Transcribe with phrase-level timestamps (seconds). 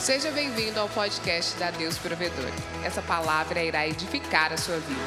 [0.00, 2.50] Seja bem-vindo ao podcast da Deus Provedor.
[2.82, 5.00] Essa palavra irá edificar a sua vida.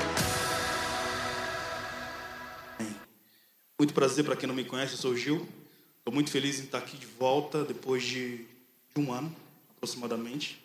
[3.80, 5.48] Muito prazer para quem não me conhece, eu sou o Gil.
[5.98, 8.46] Estou muito feliz em estar aqui de volta depois de,
[8.96, 9.36] um ano,
[9.76, 10.64] aproximadamente.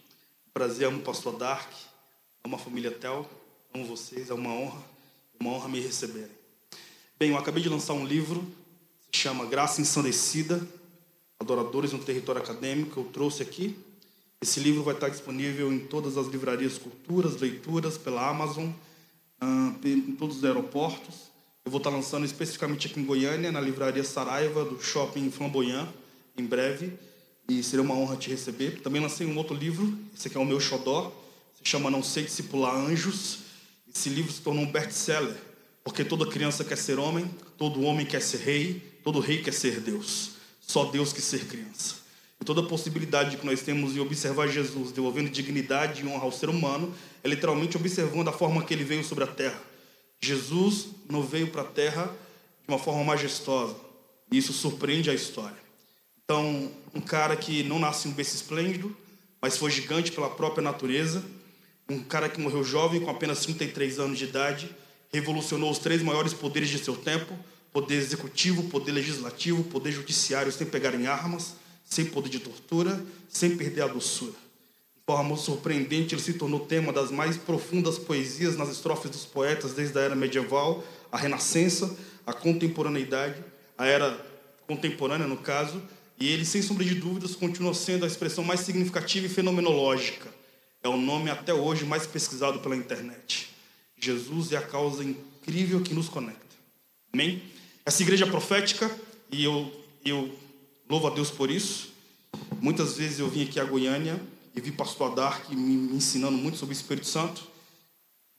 [0.52, 1.72] Prazer, amo o pastor Dark,
[2.44, 3.26] amo a família Tel,
[3.74, 4.82] amo vocês, é uma honra,
[5.40, 6.30] uma honra me receberem.
[7.18, 8.46] Bem, eu acabei de lançar um livro,
[9.10, 10.68] se chama Graça Ensandecida,
[11.40, 13.87] Adoradores no Território Acadêmico, eu trouxe aqui.
[14.40, 18.70] Esse livro vai estar disponível em todas as livrarias Culturas, Leituras, pela Amazon,
[19.40, 21.28] ah, em todos os aeroportos.
[21.64, 25.88] Eu vou estar lançando especificamente aqui em Goiânia, na livraria Saraiva, do shopping Flamboyant,
[26.36, 26.92] em breve.
[27.48, 28.80] E seria uma honra te receber.
[28.80, 31.12] Também lancei um outro livro, esse aqui é o meu xodó,
[31.56, 33.40] se chama Não Sei Discipular Anjos.
[33.92, 35.36] Esse livro se tornou um best-seller,
[35.82, 39.80] porque toda criança quer ser homem, todo homem quer ser rei, todo rei quer ser
[39.80, 40.32] Deus.
[40.60, 42.07] Só Deus quer ser criança.
[42.44, 46.94] Toda possibilidade que nós temos de observar Jesus devolvendo dignidade e honra ao ser humano
[47.22, 49.60] é literalmente observando a forma que ele veio sobre a terra.
[50.20, 53.76] Jesus não veio para a terra de uma forma majestosa.
[54.30, 55.58] E isso surpreende a história.
[56.24, 58.96] Então, um cara que não nasce um berço esplêndido,
[59.42, 61.24] mas foi gigante pela própria natureza,
[61.88, 64.74] um cara que morreu jovem com apenas 33 anos de idade,
[65.12, 67.34] revolucionou os três maiores poderes de seu tempo:
[67.72, 71.56] poder executivo, poder legislativo, poder judiciário, sem pegar em armas
[71.88, 74.32] sem poder de tortura, sem perder a doçura.
[74.32, 79.72] De forma surpreendente, ele se tornou tema das mais profundas poesias nas estrofes dos poetas
[79.72, 83.42] desde a era medieval, a renascença, a contemporaneidade,
[83.76, 84.26] a era
[84.66, 85.82] contemporânea, no caso,
[86.20, 90.28] e ele, sem sombra de dúvidas, continua sendo a expressão mais significativa e fenomenológica.
[90.82, 93.48] É o nome até hoje mais pesquisado pela internet.
[93.96, 96.56] Jesus é a causa incrível que nos conecta.
[97.12, 97.42] Amém?
[97.86, 98.94] Essa igreja profética,
[99.30, 99.72] e eu,
[100.04, 100.30] eu
[100.88, 101.90] Louvo a Deus por isso.
[102.62, 104.18] Muitas vezes eu vim aqui a Goiânia
[104.56, 107.46] e vi pastor Dark me ensinando muito sobre o Espírito Santo.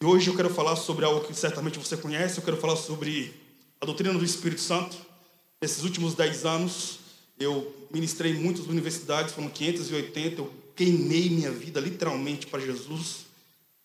[0.02, 3.32] E hoje eu quero falar sobre algo que certamente você conhece, eu quero falar sobre
[3.80, 4.98] a doutrina do Espírito Santo.
[5.62, 7.00] Nesses últimos 10 anos,
[7.40, 13.28] eu ministrei em muitas universidades, foram 580, eu queimei minha vida literalmente para Jesus,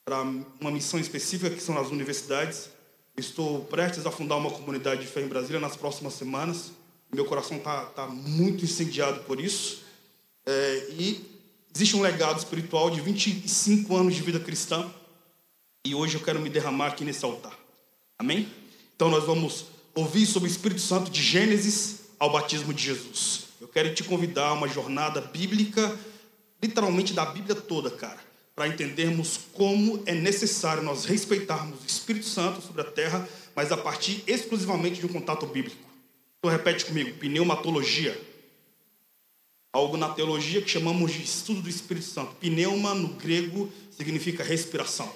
[0.06, 2.70] para uma missão específica que são as universidades.
[3.14, 6.72] Estou prestes a fundar uma comunidade de fé em Brasília nas próximas semanas.
[7.14, 9.84] Meu coração está tá muito incendiado por isso.
[10.44, 11.24] É, e
[11.74, 14.92] existe um legado espiritual de 25 anos de vida cristã.
[15.84, 17.56] E hoje eu quero me derramar aqui nesse altar.
[18.18, 18.48] Amém?
[18.96, 23.44] Então nós vamos ouvir sobre o Espírito Santo de Gênesis ao batismo de Jesus.
[23.60, 25.96] Eu quero te convidar a uma jornada bíblica,
[26.60, 28.18] literalmente da Bíblia toda, cara,
[28.56, 33.76] para entendermos como é necessário nós respeitarmos o Espírito Santo sobre a terra, mas a
[33.76, 35.93] partir exclusivamente de um contato bíblico.
[36.44, 38.20] Então repete comigo, pneumatologia.
[39.72, 42.34] Algo na teologia que chamamos de estudo do Espírito Santo.
[42.34, 45.10] Pneuma no grego significa respiração.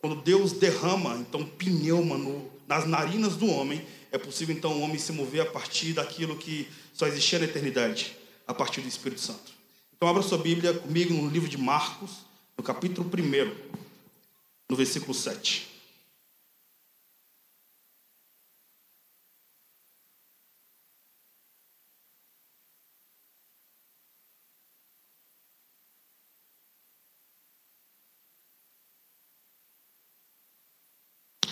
[0.00, 4.98] Quando Deus derrama, então pneuma no, nas narinas do homem, é possível então o homem
[4.98, 9.52] se mover a partir daquilo que só existia na eternidade, a partir do Espírito Santo.
[9.96, 12.26] Então abra sua Bíblia comigo no livro de Marcos,
[12.58, 13.54] no capítulo 1,
[14.68, 15.71] no versículo 7.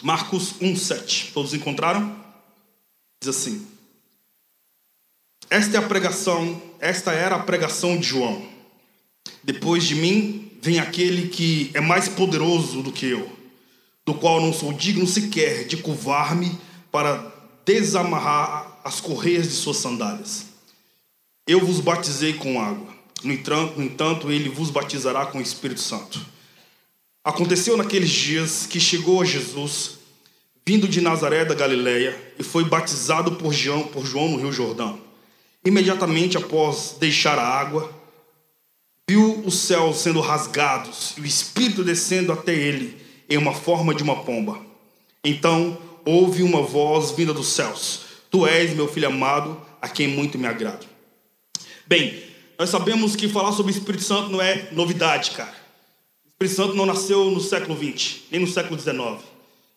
[0.03, 1.33] Marcos 1,7.
[1.33, 2.16] Todos encontraram?
[3.21, 3.66] Diz assim:
[5.49, 8.49] Esta é a pregação, esta era a pregação de João.
[9.43, 13.31] Depois de mim vem aquele que é mais poderoso do que eu,
[14.05, 16.59] do qual não sou digno sequer de curvar-me
[16.91, 17.32] para
[17.65, 20.47] desamarrar as correias de suas sandálias.
[21.47, 22.88] Eu vos batizei com água.
[23.22, 26.25] No entanto, ele vos batizará com o Espírito Santo.
[27.22, 29.98] Aconteceu naqueles dias que chegou a Jesus,
[30.66, 34.98] vindo de Nazaré da Galileia, e foi batizado por João, por João no Rio Jordão.
[35.62, 37.93] Imediatamente após deixar a água,
[39.06, 42.96] viu os céus sendo rasgados e o Espírito descendo até ele
[43.28, 44.58] em uma forma de uma pomba.
[45.23, 45.76] Então
[46.06, 50.46] houve uma voz vinda dos céus: Tu és meu filho amado, a quem muito me
[50.46, 50.87] agrado.
[51.87, 52.23] Bem,
[52.58, 55.60] nós sabemos que falar sobre o Espírito Santo não é novidade, cara.
[56.42, 59.22] Espírito Santo não nasceu no século XX, nem no século XIX.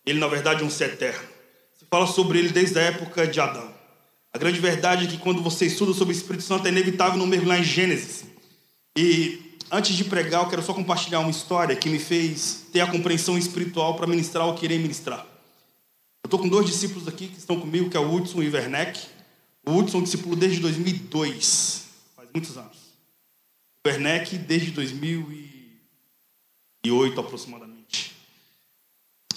[0.06, 1.28] Ele, na verdade, é um ser eterno.
[1.78, 3.70] Se fala sobre ele desde a época de Adão.
[4.32, 7.28] A grande verdade é que quando você estuda sobre o Espírito Santo, é inevitável não
[7.28, 8.24] mergulhar em Gênesis.
[8.98, 12.88] E antes de pregar, eu quero só compartilhar uma história que me fez ter a
[12.88, 15.20] compreensão espiritual para ministrar o que irei ministrar.
[16.24, 18.54] Eu estou com dois discípulos aqui que estão comigo, que é o Hudson e o
[18.54, 19.02] Werneck.
[19.68, 22.78] O Hudson é um discípulo desde 2002, faz muitos anos.
[23.86, 24.72] Werneck desde
[26.84, 28.14] 2008 aproximadamente.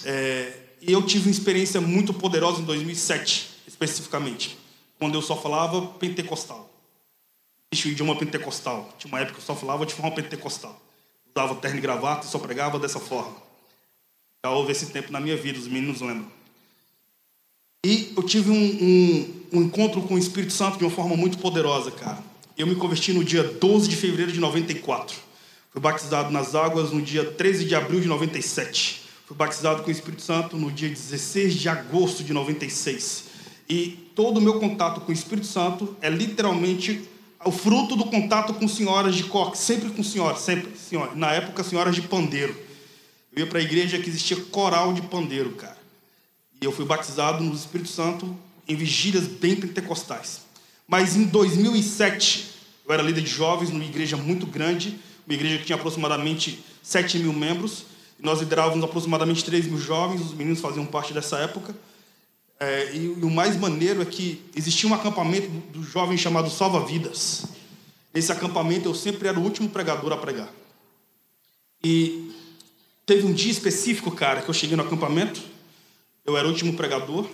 [0.03, 4.57] É, e eu tive uma experiência muito poderosa em 2007, especificamente,
[4.99, 6.69] quando eu só falava pentecostal.
[7.71, 8.93] Existe o idioma pentecostal.
[8.97, 10.79] Tinha uma época que eu só falava de forma pentecostal.
[11.35, 13.35] Usava terno e gravata e só pregava dessa forma.
[14.45, 16.31] Já houve esse tempo na minha vida, os meninos lembram.
[17.85, 21.37] E eu tive um, um, um encontro com o Espírito Santo de uma forma muito
[21.37, 22.23] poderosa, cara.
[22.57, 25.26] Eu me converti no dia 12 de fevereiro de 94.
[25.77, 29.03] Fui batizado nas águas no dia 13 de abril de 97.
[29.27, 33.25] Fui batizado com o Espírito Santo no dia 16 de agosto de 96.
[33.69, 37.07] E todo o meu contato com o Espírito Santo é literalmente
[37.45, 41.13] o fruto do contato com senhoras de coque, sempre com senhoras, sempre, senhora.
[41.13, 42.59] Na época, senhoras de pandeiro.
[43.31, 45.77] Eu ia para a igreja que existia coral de pandeiro, cara.
[46.59, 48.35] E eu fui batizado no Espírito Santo
[48.67, 50.41] em vigílias bem pentecostais.
[50.87, 52.45] Mas em 2007,
[52.83, 57.19] eu era líder de jovens numa igreja muito grande, uma igreja que tinha aproximadamente 7
[57.19, 57.85] mil membros.
[58.17, 61.75] Nós liderávamos aproximadamente 3 mil jovens, os meninos faziam parte dessa época.
[62.59, 67.45] É, e, o mais maneiro é que existia um acampamento do jovem chamado Salva Vidas.
[68.13, 70.49] Nesse acampamento eu sempre era o último pregador a pregar.
[71.83, 72.31] E
[73.05, 75.41] teve um dia específico, cara, que eu cheguei no acampamento,
[76.25, 77.27] eu era o último pregador,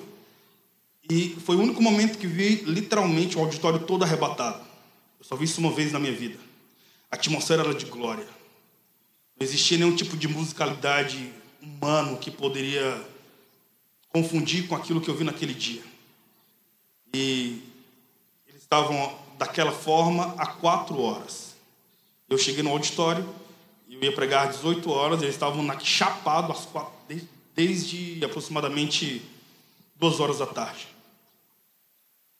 [1.10, 4.60] e foi o único momento que vi literalmente o auditório todo arrebatado.
[5.20, 6.38] Eu só vi isso uma vez na minha vida.
[7.14, 8.28] A atmosfera era de glória.
[9.40, 11.32] Não existia nenhum tipo de musicalidade
[11.62, 13.08] humano que poderia
[14.10, 15.84] confundir com aquilo que eu vi naquele dia.
[17.14, 17.62] E
[18.48, 21.56] eles estavam daquela forma há quatro horas.
[22.28, 23.32] Eu cheguei no auditório,
[23.88, 26.68] eu ia pregar às 18 horas, eles estavam chapados
[27.54, 29.22] desde aproximadamente
[29.98, 30.88] duas horas da tarde.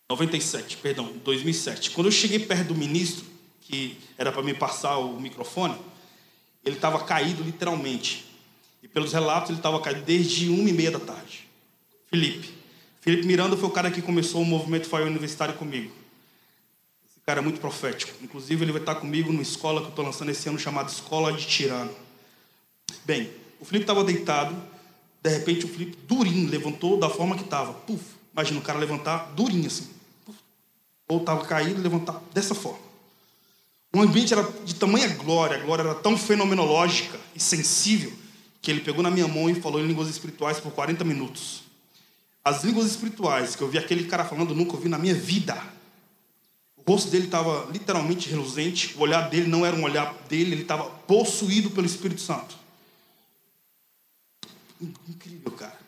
[0.10, 1.92] 97, perdão, 2007.
[1.92, 3.33] Quando eu cheguei perto do ministro,
[3.66, 5.76] que era para me passar o microfone,
[6.64, 8.26] ele estava caído literalmente.
[8.82, 11.48] E pelos relatos, ele estava caído desde uma e meia da tarde.
[12.08, 12.54] Felipe.
[13.02, 15.92] Felipe Miranda foi o cara que começou o movimento Fire Universitário comigo.
[17.10, 18.14] Esse cara é muito profético.
[18.22, 21.34] Inclusive, ele vai estar comigo numa escola que eu estou lançando esse ano chamada Escola
[21.34, 21.94] de Tirano.
[23.06, 23.30] Bem,
[23.60, 24.56] o Felipe estava deitado,
[25.22, 27.74] de repente o Felipe, durinho, levantou da forma que estava.
[27.74, 29.90] Puf, imagina o cara levantar durinho assim.
[30.26, 30.38] Puf.
[31.08, 32.93] Ou estava caído levantar dessa forma.
[33.96, 38.12] O ambiente era de tamanha glória, a glória era tão fenomenológica e sensível,
[38.60, 41.62] que ele pegou na minha mão e falou em línguas espirituais por 40 minutos.
[42.44, 45.62] As línguas espirituais que eu vi aquele cara falando, nunca ouvi na minha vida.
[46.76, 50.62] O rosto dele estava literalmente reluzente, o olhar dele não era um olhar dele, ele
[50.64, 52.58] estava possuído pelo Espírito Santo.
[55.08, 55.80] Incrível, cara.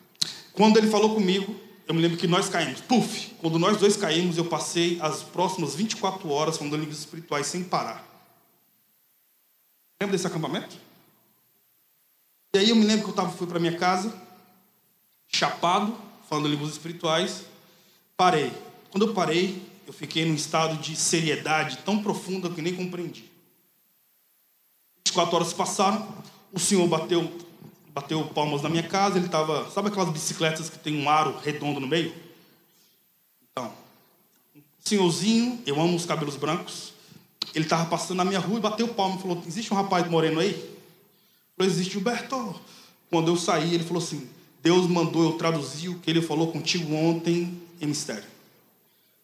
[0.52, 1.54] Quando ele falou comigo,
[1.86, 2.80] eu me lembro que nós caímos.
[2.80, 3.32] Puf!
[3.40, 8.04] Quando nós dois caímos, eu passei as próximas 24 horas falando línguas espirituais sem parar.
[10.00, 10.76] Lembra desse acampamento?
[12.54, 14.12] E aí eu me lembro que eu tava, fui para minha casa,
[15.28, 15.96] chapado,
[16.28, 17.44] falando línguas espirituais,
[18.16, 18.52] parei.
[18.90, 23.30] Quando eu parei, eu fiquei num estado de seriedade tão profunda que nem compreendi.
[25.06, 26.16] 24 horas passaram,
[26.52, 27.32] o senhor bateu,
[27.96, 31.80] bateu palmas na minha casa, ele estava, sabe aquelas bicicletas que tem um aro redondo
[31.80, 32.14] no meio?
[33.50, 33.72] Então,
[34.78, 36.92] senhorzinho, eu amo os cabelos brancos,
[37.54, 40.40] ele estava passando na minha rua e bateu palma e falou: Existe um rapaz moreno
[40.40, 40.50] aí?
[40.50, 40.76] Eu
[41.56, 42.60] falei: Existe, Gilberto.
[43.08, 44.28] Quando eu saí, ele falou assim:
[44.62, 48.28] Deus mandou eu traduzir o que ele falou contigo ontem em mistério.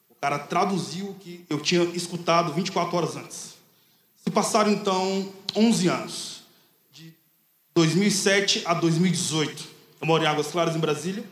[0.09, 3.55] O cara traduziu o que eu tinha escutado 24 horas antes.
[4.25, 6.32] Se passaram então 11 anos,
[7.75, 9.69] 2007 a 2018.
[10.01, 11.25] Eu moro em Águas Claras, em Brasília.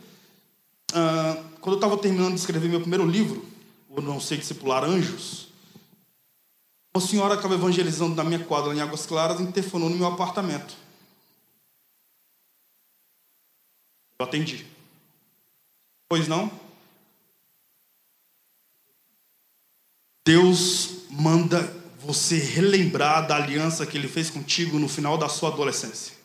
[0.92, 3.44] Uh, quando eu estava terminando de escrever meu primeiro livro,
[3.88, 5.48] o Não Sei Discipular Anjos,
[6.94, 10.74] uma senhora estava evangelizando na minha quadra em Águas Claras e interfonou no meu apartamento.
[14.18, 14.66] Eu atendi.
[16.08, 16.50] Pois não?
[20.26, 26.19] Deus manda você relembrar da aliança que ele fez contigo no final da sua adolescência.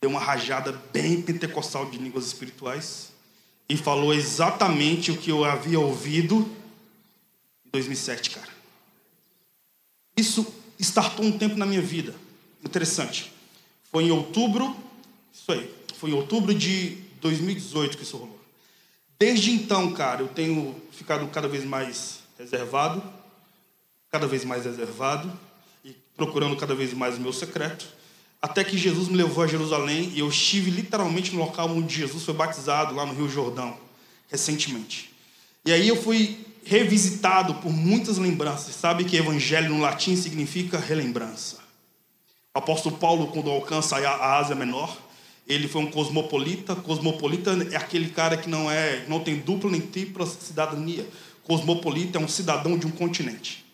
[0.00, 3.12] Deu uma rajada bem pentecostal de línguas espirituais
[3.68, 6.50] e falou exatamente o que eu havia ouvido
[7.66, 8.48] em 2007, cara.
[10.16, 10.46] Isso
[10.78, 12.14] startou um tempo na minha vida.
[12.64, 13.32] Interessante.
[13.90, 14.76] Foi em outubro,
[15.32, 18.40] isso aí, foi em outubro de 2018 que isso rolou.
[19.18, 23.02] Desde então, cara, eu tenho ficado cada vez mais reservado,
[24.10, 25.30] cada vez mais reservado
[25.84, 27.86] e procurando cada vez mais o meu secreto,
[28.42, 32.24] até que Jesus me levou a Jerusalém e eu estive literalmente no local onde Jesus
[32.24, 33.76] foi batizado, lá no Rio Jordão,
[34.28, 35.10] recentemente.
[35.64, 38.74] E aí eu fui revisitado por muitas lembranças.
[38.74, 41.58] Sabe que evangelho no latim significa relembrança.
[42.54, 44.96] O apóstolo Paulo, quando alcança a Ásia Menor,
[45.46, 46.74] ele foi um cosmopolita.
[46.74, 51.06] Cosmopolita é aquele cara que não é, não tem dupla nem tripla cidadania.
[51.42, 53.64] Cosmopolita é um cidadão de um continente.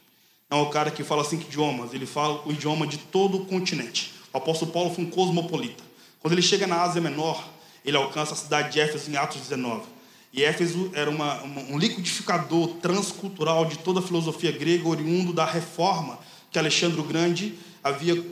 [0.51, 3.47] Não é o cara que fala cinco idiomas, ele fala o idioma de todo o
[3.47, 4.16] continente.
[4.37, 5.83] O apóstolo Paulo foi um cosmopolita.
[6.21, 7.43] Quando ele chega na Ásia Menor,
[7.83, 9.85] ele alcança a cidade de Éfeso em Atos 19.
[10.31, 15.47] E Éfeso era uma, uma, um liquidificador transcultural de toda a filosofia grega, oriundo da
[15.47, 16.19] reforma
[16.51, 18.23] que Alexandre o Grande havia,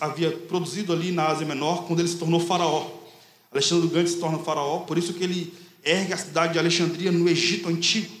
[0.00, 2.90] havia produzido ali na Ásia Menor quando ele se tornou faraó.
[3.52, 5.54] Alexandre o Grande se torna faraó, por isso que ele
[5.84, 8.12] ergue a cidade de Alexandria no Egito Antigo.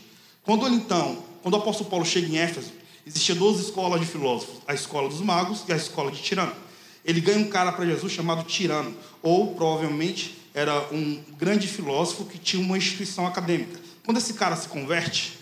[0.44, 2.70] Quando ele então, quando o apóstolo Paulo chega em Éfeso,
[3.04, 6.62] existiam duas escolas de filósofos, a escola dos magos e a escola de Tirano.
[7.04, 12.38] Ele ganha um cara para Jesus chamado Tirano, ou provavelmente era um grande filósofo que
[12.38, 13.80] tinha uma instituição acadêmica.
[14.04, 15.38] Quando esse cara se converte,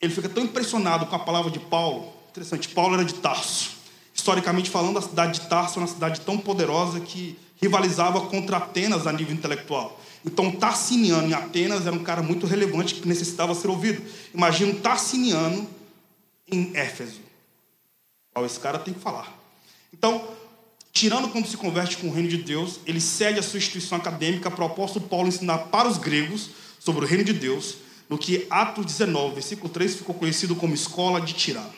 [0.00, 2.12] ele fica tão impressionado com a palavra de Paulo.
[2.30, 3.78] Interessante, Paulo era de Tarso.
[4.14, 9.06] Historicamente falando, a cidade de Tarso era uma cidade tão poderosa que rivalizava contra Atenas
[9.06, 10.00] a nível intelectual.
[10.24, 14.02] Então, Tarsiniano em Atenas era um cara muito relevante que necessitava ser ouvido.
[14.34, 15.68] Imagina um Tarsiniano
[16.50, 17.20] em Éfeso.
[18.44, 19.36] Esse cara tem que falar.
[19.92, 20.22] Então,
[20.98, 24.50] tirando quando se converte com o reino de Deus, ele cede a sua instituição acadêmica
[24.50, 26.50] para o apóstolo Paulo ensinar para os gregos
[26.80, 27.76] sobre o reino de Deus,
[28.10, 31.72] no que Atos 19, versículo 3, ficou conhecido como escola de Tirano.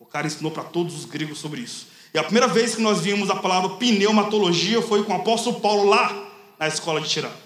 [0.00, 1.88] O cara ensinou para todos os gregos sobre isso.
[2.14, 5.84] E a primeira vez que nós vimos a palavra pneumatologia foi com o apóstolo Paulo
[5.84, 6.26] lá
[6.58, 7.36] na escola de Tirano.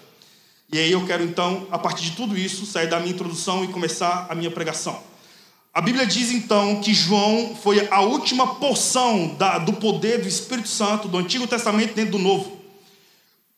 [0.71, 3.67] E aí eu quero então, a partir de tudo isso, sair da minha introdução e
[3.67, 5.08] começar a minha pregação.
[5.73, 10.67] A Bíblia diz então que João foi a última porção da, do poder do Espírito
[10.67, 12.59] Santo do Antigo Testamento dentro do Novo.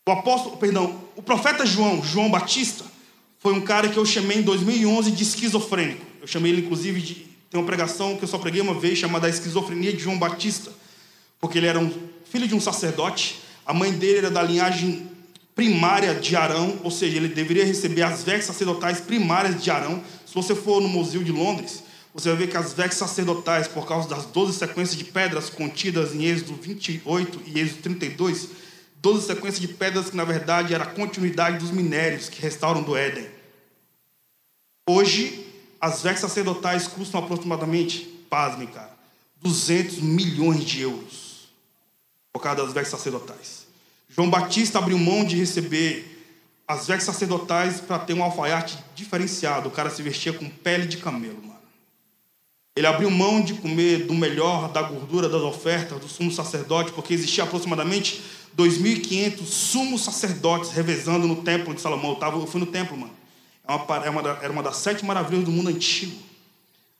[0.05, 2.83] O apóstolo, perdão, o profeta João, João Batista,
[3.39, 6.05] foi um cara que eu chamei em 2011 de esquizofrênico.
[6.21, 9.27] Eu chamei ele inclusive de tem uma pregação que eu só preguei uma vez chamada
[9.27, 10.71] a esquizofrenia de João Batista,
[11.37, 11.91] porque ele era um
[12.23, 15.09] filho de um sacerdote, a mãe dele era da linhagem
[15.53, 20.01] primária de Arão, ou seja, ele deveria receber as vestes sacerdotais primárias de Arão.
[20.25, 23.87] Se você for no Museu de Londres, você vai ver que as vestes sacerdotais, por
[23.87, 28.49] causa das 12 sequências de pedras contidas em Êxodo 28 e Êxodo 32,
[28.97, 32.95] 12 sequências de pedras que, na verdade, era a continuidade dos minérios que restauram do
[32.97, 33.27] Éden.
[34.89, 35.47] Hoje,
[35.79, 37.99] as vestes sacerdotais custam aproximadamente,
[38.29, 38.91] pasmem, cara,
[39.41, 41.49] 200 milhões de euros
[42.33, 43.67] por causa das vestes sacerdotais.
[44.09, 46.07] João Batista abriu mão de receber
[46.67, 49.69] as vestes sacerdotais para ter um alfaiate diferenciado.
[49.69, 51.50] O cara se vestia com pele de camelo.
[52.73, 57.13] Ele abriu mão de comer do melhor da gordura das ofertas do sumo sacerdote, porque
[57.13, 58.21] existia aproximadamente
[58.57, 62.11] 2.500 sumos sacerdotes revezando no templo de Salomão.
[62.11, 63.11] Eu, tava, eu fui no templo, mano.
[63.67, 66.15] É uma, é uma, era uma das sete maravilhas do mundo antigo.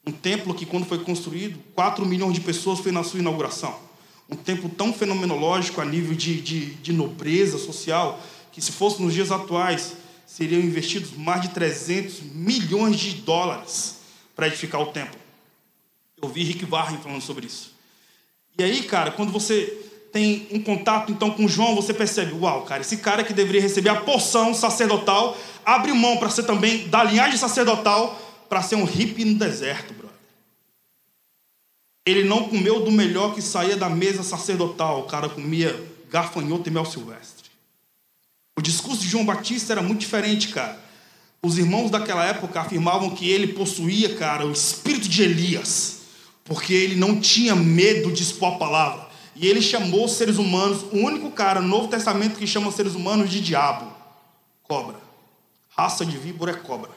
[0.06, 3.74] Um templo que, quando foi construído, 4 milhões de pessoas foi na sua inauguração.
[4.30, 9.13] Um templo tão fenomenológico a nível de, de, de nobreza social, que se fosse nos
[9.13, 9.94] dias atuais,
[10.28, 14.00] seriam investidos mais de 300 milhões de dólares
[14.36, 15.21] para edificar o templo.
[16.22, 17.74] Eu vi Rick Warren falando sobre isso.
[18.58, 22.82] E aí, cara, quando você tem um contato então com João, você percebe, uau, cara,
[22.82, 27.38] esse cara que deveria receber a porção sacerdotal, abre mão para ser também da linhagem
[27.38, 30.12] sacerdotal, para ser um hippie no deserto, brother.
[32.06, 36.72] Ele não comeu do melhor que saía da mesa sacerdotal, o cara comia gafanhoto e
[36.72, 37.50] mel silvestre.
[38.58, 40.78] O discurso de João Batista era muito diferente, cara.
[41.42, 46.00] Os irmãos daquela época afirmavam que ele possuía, cara, o espírito de Elias
[46.44, 49.12] porque ele não tinha medo de expor a palavra.
[49.36, 52.76] E ele chamou os seres humanos, o único cara no Novo Testamento que chama os
[52.76, 53.92] seres humanos de diabo,
[54.64, 54.98] cobra.
[55.70, 56.92] Raça de víbora é cobra.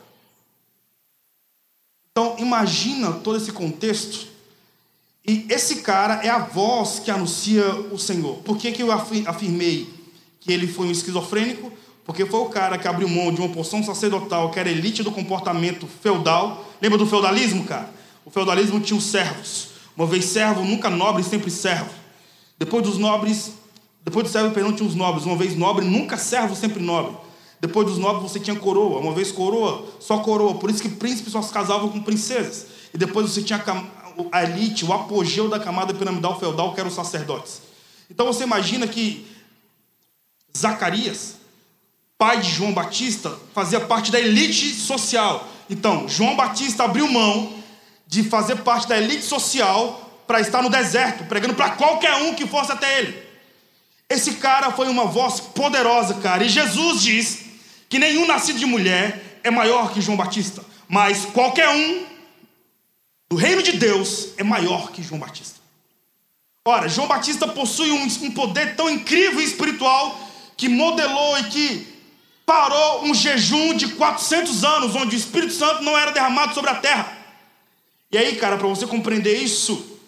[2.11, 4.29] Então, imagina todo esse contexto.
[5.27, 8.37] E esse cara é a voz que anuncia o Senhor.
[8.39, 9.89] Por que, que eu afirmei
[10.39, 11.73] que ele foi um esquizofrênico?
[12.05, 15.11] Porque foi o cara que abriu mão de uma porção sacerdotal, que era elite do
[15.11, 16.69] comportamento feudal.
[16.81, 17.91] Lembra do feudalismo, cara?
[18.25, 19.69] O feudalismo tinha os servos.
[19.97, 21.91] Uma vez servo, nunca nobre, sempre servo.
[22.59, 23.53] Depois dos nobres,
[24.05, 25.25] depois do servo, perdão, tinha os nobres.
[25.25, 27.17] Uma vez nobre, nunca servo, sempre nobre.
[27.61, 28.99] Depois dos nobres, você tinha coroa.
[28.99, 30.55] Uma vez coroa, só coroa.
[30.55, 32.67] Por isso que príncipes só se casavam com princesas.
[32.93, 33.63] E depois você tinha
[34.31, 37.63] a elite, o apogeu da camada piramidal feudal, que eram os sacerdotes.
[38.11, 39.27] Então você imagina que
[40.57, 41.37] Zacarias,
[42.17, 45.49] pai de João Batista, fazia parte da elite social.
[45.69, 47.64] Então, João Batista abriu mão
[48.07, 52.47] de fazer parte da elite social para estar no deserto, pregando para qualquer um que
[52.47, 53.23] fosse até ele.
[54.09, 56.45] Esse cara foi uma voz poderosa, cara.
[56.45, 57.45] E Jesus diz
[57.89, 62.07] que nenhum nascido de mulher é maior que João Batista, mas qualquer um
[63.29, 65.61] do reino de Deus é maior que João Batista.
[66.67, 70.19] Ora, João Batista possui um, um poder tão incrível e espiritual
[70.57, 71.95] que modelou e que
[72.47, 76.77] parou um jejum de 400 anos, onde o Espírito Santo não era derramado sobre a
[76.77, 77.24] terra.
[78.15, 79.99] E aí, cara, para você compreender isso,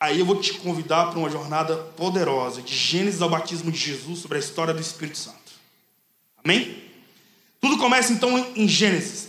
[0.00, 4.18] aí eu vou te convidar para uma jornada poderosa de Gênesis ao batismo de Jesus
[4.18, 5.38] sobre a história do Espírito Santo.
[6.42, 6.82] Amém?
[7.60, 9.28] Tudo começa então em Gênesis.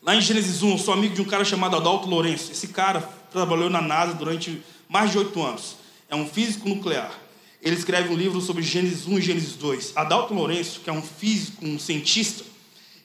[0.00, 2.52] Lá em Gênesis 1, eu sou amigo de um cara chamado Adalto Lourenço.
[2.52, 5.76] Esse cara trabalhou na NASA durante mais de oito anos.
[6.08, 7.12] É um físico nuclear.
[7.60, 9.92] Ele escreve um livro sobre Gênesis 1 e Gênesis 2.
[9.94, 12.46] Adalto Lourenço, que é um físico, um cientista,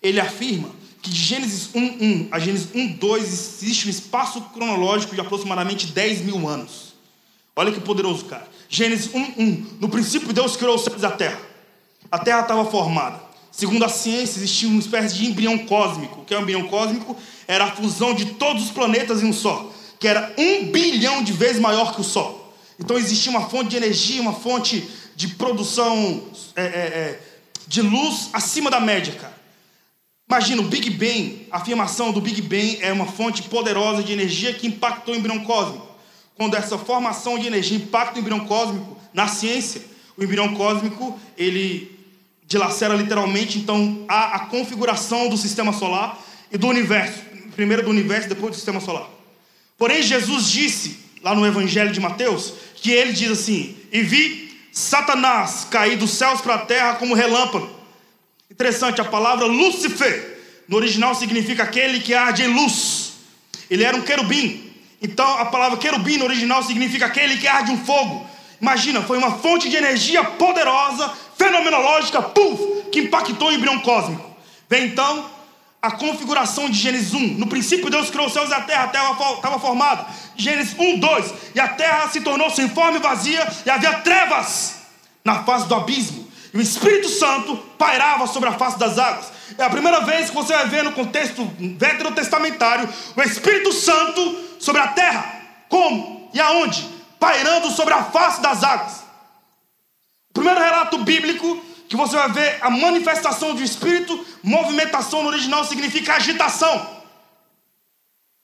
[0.02, 5.88] ele afirma que de Gênesis 1.1 a Gênesis 1.2 existe um espaço cronológico de aproximadamente
[5.88, 6.94] 10 mil anos.
[7.56, 8.48] Olha que poderoso, cara.
[8.70, 9.66] Gênesis 1.1.
[9.82, 11.40] No princípio, Deus criou os céus e a terra.
[12.10, 13.22] A terra estava formada.
[13.52, 16.22] Segundo a ciência, existia uma espécie de embrião cósmico.
[16.22, 17.16] O que é um embrião cósmico?
[17.48, 21.34] Era a fusão de todos os planetas em um só, que era um bilhão de
[21.34, 22.56] vezes maior que o Sol.
[22.80, 26.24] Então existia uma fonte de energia, uma fonte de produção
[26.56, 27.20] é, é, é,
[27.68, 29.43] de luz acima da média, cara.
[30.28, 34.54] Imagina o Big Bang, a afirmação do Big Bang é uma fonte poderosa de energia
[34.54, 35.88] que impactou o embrião cósmico.
[36.36, 39.82] Quando essa formação de energia impacta o embrião cósmico, na ciência,
[40.18, 42.00] o embrião cósmico ele
[42.46, 46.20] dilacera literalmente, então há a configuração do sistema solar
[46.52, 47.22] e do universo.
[47.56, 49.08] Primeiro do universo, depois do sistema solar.
[49.78, 55.68] Porém, Jesus disse, lá no Evangelho de Mateus, que ele diz assim: E vi Satanás
[55.70, 57.70] cair dos céus para a terra como relâmpago.
[58.54, 63.14] Interessante, a palavra Lúcifer, no original significa aquele que arde em luz.
[63.68, 64.72] Ele era um querubim.
[65.02, 68.28] Então, a palavra querubim no original significa aquele que arde um fogo.
[68.62, 74.24] Imagina, foi uma fonte de energia poderosa, fenomenológica, puf, que impactou o embrião cósmico.
[74.70, 75.26] Vem então
[75.82, 77.20] a configuração de Gênesis 1.
[77.40, 80.06] No princípio, Deus criou os céus e a terra, a terra estava formada.
[80.38, 81.34] Gênesis 1, 2.
[81.56, 84.76] E a terra se tornou sem forma e vazia, e havia trevas
[85.26, 86.23] na face do abismo
[86.54, 89.32] e o Espírito Santo pairava sobre a face das águas.
[89.58, 91.44] É a primeira vez que você vai ver no contexto
[91.78, 95.42] veterotestamentário o Espírito Santo sobre a terra.
[95.68, 96.88] Como e aonde?
[97.20, 99.04] Pairando sobre a face das águas.
[100.30, 105.64] O primeiro relato bíblico que você vai ver a manifestação do Espírito, movimentação no original
[105.64, 107.04] significa agitação.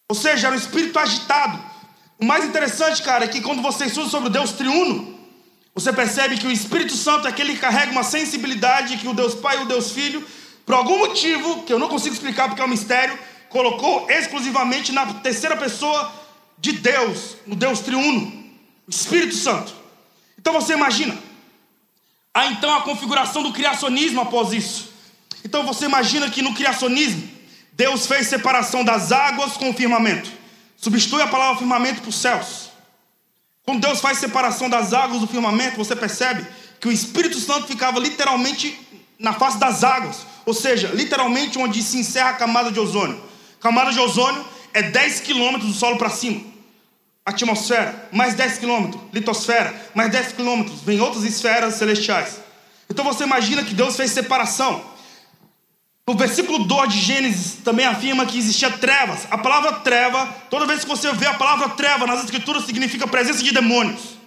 [0.10, 1.60] Ou seja, era um espírito agitado.
[2.19, 5.18] O mais interessante, cara, é que quando você estuda sobre o Deus triuno,
[5.73, 9.36] você percebe que o Espírito Santo é aquele que carrega uma sensibilidade que o Deus
[9.36, 10.25] Pai e o Deus Filho,
[10.65, 13.17] por algum motivo, que eu não consigo explicar porque é um mistério,
[13.49, 16.12] colocou exclusivamente na terceira pessoa
[16.58, 18.45] de Deus, no Deus triuno,
[18.88, 19.73] o Espírito Santo.
[20.38, 21.17] Então você imagina.
[22.34, 24.91] Há então a configuração do criacionismo após isso.
[25.43, 27.27] Então você imagina que no criacionismo,
[27.73, 30.29] Deus fez separação das águas com o firmamento.
[30.77, 32.68] Substitui a palavra firmamento por céus.
[33.65, 36.45] Quando Deus faz separação das águas do firmamento, você percebe
[36.80, 38.80] que o Espírito Santo ficava literalmente
[39.17, 43.22] na face das águas, ou seja, literalmente onde se encerra a camada de ozônio.
[43.60, 44.43] Camada de ozônio
[44.74, 46.41] é 10 quilômetros do solo para cima.
[47.26, 49.02] Atmosfera, mais 10 quilômetros.
[49.13, 50.82] Litosfera, mais 10 quilômetros.
[50.82, 52.39] Vem outras esferas celestiais.
[52.89, 54.84] Então você imagina que Deus fez separação.
[56.10, 59.28] O versículo 2 de Gênesis também afirma que existia trevas.
[59.30, 63.43] A palavra treva, toda vez que você vê a palavra treva nas escrituras, significa presença
[63.43, 64.17] de demônios.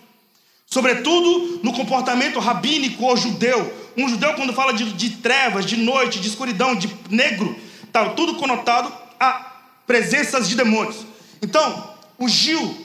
[0.65, 3.75] Sobretudo no comportamento rabínico ou judeu.
[3.97, 8.37] Um judeu, quando fala de, de trevas, de noite, de escuridão, de negro, está tudo
[8.37, 9.53] conotado a
[9.85, 11.05] presenças de demônios.
[11.43, 12.77] Então, o Gil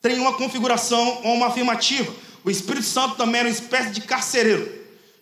[0.00, 2.10] tem uma configuração ou uma afirmativa.
[2.42, 4.66] O Espírito Santo também era uma espécie de carcereiro,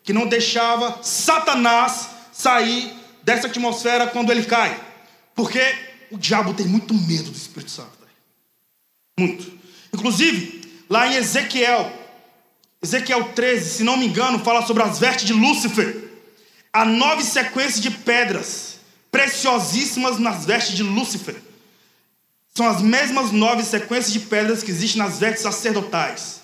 [0.05, 2.97] que não deixava Satanás sair
[3.29, 4.81] dessa atmosfera quando ele cai.
[5.35, 5.61] Porque
[6.11, 7.91] o diabo tem muito medo do Espírito Santo.
[9.19, 9.53] Muito.
[9.93, 11.93] Inclusive, lá em Ezequiel,
[12.83, 16.09] Ezequiel 13, se não me engano, fala sobre as vestes de Lúcifer.
[16.73, 18.79] Há nove sequências de pedras
[19.11, 21.37] preciosíssimas nas vestes de Lúcifer.
[22.55, 26.41] São as mesmas nove sequências de pedras que existem nas vestes sacerdotais.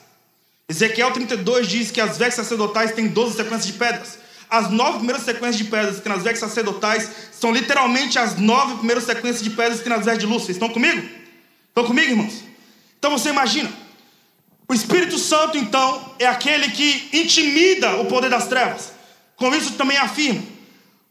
[0.68, 4.23] Ezequiel 32 diz que as vestes sacerdotais têm 12 sequências de pedras.
[4.48, 9.04] As nove primeiras sequências de pedras que nas vestes sacerdotais são literalmente as nove primeiras
[9.04, 10.42] sequências de pedras que nas vestes de luz.
[10.44, 11.02] Vocês estão comigo?
[11.68, 12.44] Estão comigo, irmãos?
[12.98, 13.70] Então você imagina.
[14.68, 18.92] O Espírito Santo, então, é aquele que intimida o poder das trevas.
[19.36, 20.42] Com isso também afirma: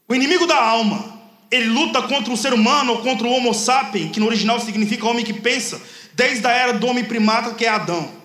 [0.07, 4.11] o inimigo da alma, ele luta contra o ser humano ou contra o Homo sapiens,
[4.11, 5.79] que no original significa homem que pensa,
[6.13, 8.22] desde a era do homem primata, que é Adão.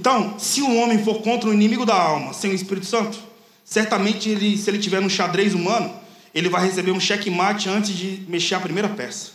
[0.00, 3.22] Então, se o homem for contra o inimigo da alma, sem o Espírito Santo,
[3.62, 5.94] certamente ele, se ele tiver no xadrez humano,
[6.34, 9.32] ele vai receber um checkmate antes de mexer a primeira peça.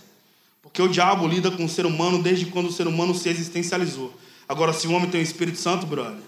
[0.64, 4.12] Porque o diabo lida com o ser humano desde quando o ser humano se existencializou.
[4.50, 6.24] Agora, se o homem tem o Espírito Santo, brother.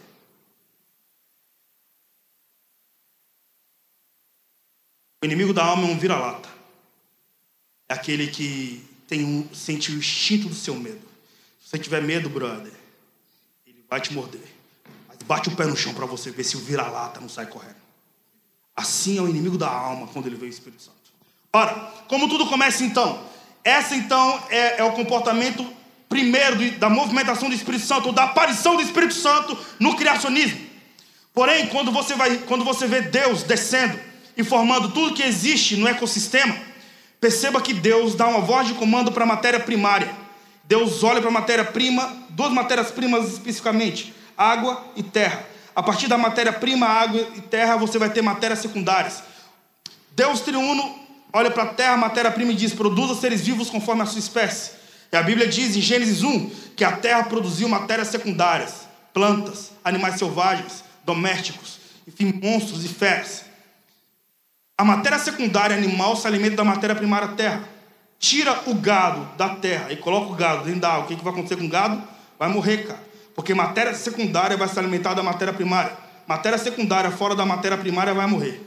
[5.23, 6.47] O inimigo da alma é um vira-lata.
[7.89, 11.01] É aquele que tem um, sente o instinto do seu medo.
[11.59, 12.76] Se você tiver medo, brother,
[13.89, 14.41] vai te morder.
[15.07, 17.75] Mas bate o pé no chão para você ver se o vira-lata não sai correndo.
[18.75, 20.97] Assim é o inimigo da alma quando ele vê o Espírito Santo.
[21.51, 21.73] Ora,
[22.07, 23.23] como tudo começa então?
[23.63, 25.65] Essa então é, é o comportamento
[26.07, 30.59] primeiro da movimentação do Espírito Santo, ou da aparição do Espírito Santo no criacionismo.
[31.33, 33.99] Porém, quando você, vai, quando você vê Deus descendo
[34.35, 36.55] e formando tudo que existe no ecossistema,
[37.19, 40.13] perceba que Deus dá uma voz de comando para a matéria primária.
[40.67, 45.45] Deus olha para a matéria-prima, duas matérias-primas especificamente, água e terra.
[45.73, 49.23] A partir da matéria-prima, água e terra, você vai ter matérias secundárias.
[50.11, 50.99] Deus triuno
[51.31, 54.71] olha para a terra, matéria-prima, e diz: produza seres vivos conforme a sua espécie.
[55.11, 60.19] E a Bíblia diz em Gênesis 1 que a terra produziu matérias secundárias, plantas, animais
[60.19, 63.45] selvagens, domésticos, enfim, monstros e feras.
[64.77, 67.76] A matéria secundária animal se alimenta da matéria primária terra.
[68.19, 71.05] Tira o gado da terra e coloca o gado dentro da água.
[71.05, 72.01] O que, que vai acontecer com o gado?
[72.37, 73.07] Vai morrer, cara.
[73.35, 75.95] Porque matéria secundária vai se alimentar da matéria primária.
[76.27, 78.63] Matéria secundária fora da matéria primária vai morrer.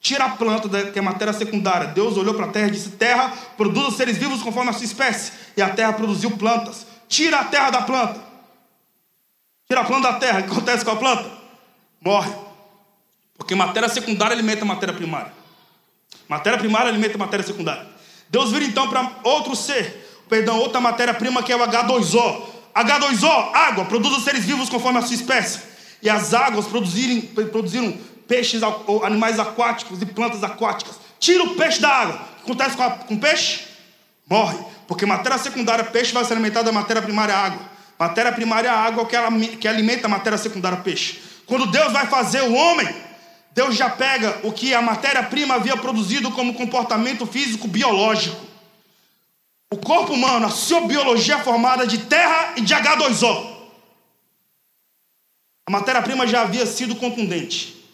[0.00, 1.88] Tira a planta, que é matéria secundária.
[1.88, 5.32] Deus olhou para a terra e disse: Terra, produza seres vivos conforme a sua espécie.
[5.56, 6.86] E a terra produziu plantas.
[7.08, 8.20] Tira a terra da planta.
[9.68, 10.40] Tira a planta da terra.
[10.40, 11.30] O que acontece com a planta?
[12.00, 12.32] Morre.
[13.36, 15.32] Porque matéria secundária alimenta matéria primária.
[16.28, 17.91] Matéria primária alimenta matéria secundária.
[18.32, 22.42] Deus vira então para outro ser, perdão, outra matéria-prima que é o H2O.
[22.74, 25.60] H2O, água, produz seres vivos conforme a sua espécie.
[26.00, 27.94] E as águas produzirem, produziram
[28.26, 28.62] peixes,
[29.04, 30.94] animais aquáticos e plantas aquáticas.
[31.20, 32.14] Tira o peixe da água.
[32.14, 33.64] O que acontece com, a, com o peixe?
[34.26, 34.56] Morre.
[34.88, 37.60] Porque matéria secundária, peixe vai se alimentar da matéria primária, água.
[37.98, 41.20] Matéria primária, água, que, ela, que alimenta a matéria secundária, peixe.
[41.44, 42.88] Quando Deus vai fazer o homem,
[43.54, 48.40] Deus já pega o que a matéria-prima havia produzido como comportamento físico biológico.
[49.70, 53.52] O corpo humano, a sua biologia é formada de terra e de H2O.
[55.66, 57.84] A matéria-prima já havia sido contundente.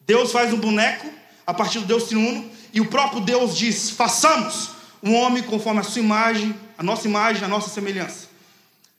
[0.00, 1.08] Deus faz um boneco
[1.46, 4.70] a partir do Deus triuno e o próprio Deus diz: façamos
[5.02, 8.28] um homem conforme a sua imagem, a nossa imagem, a nossa semelhança.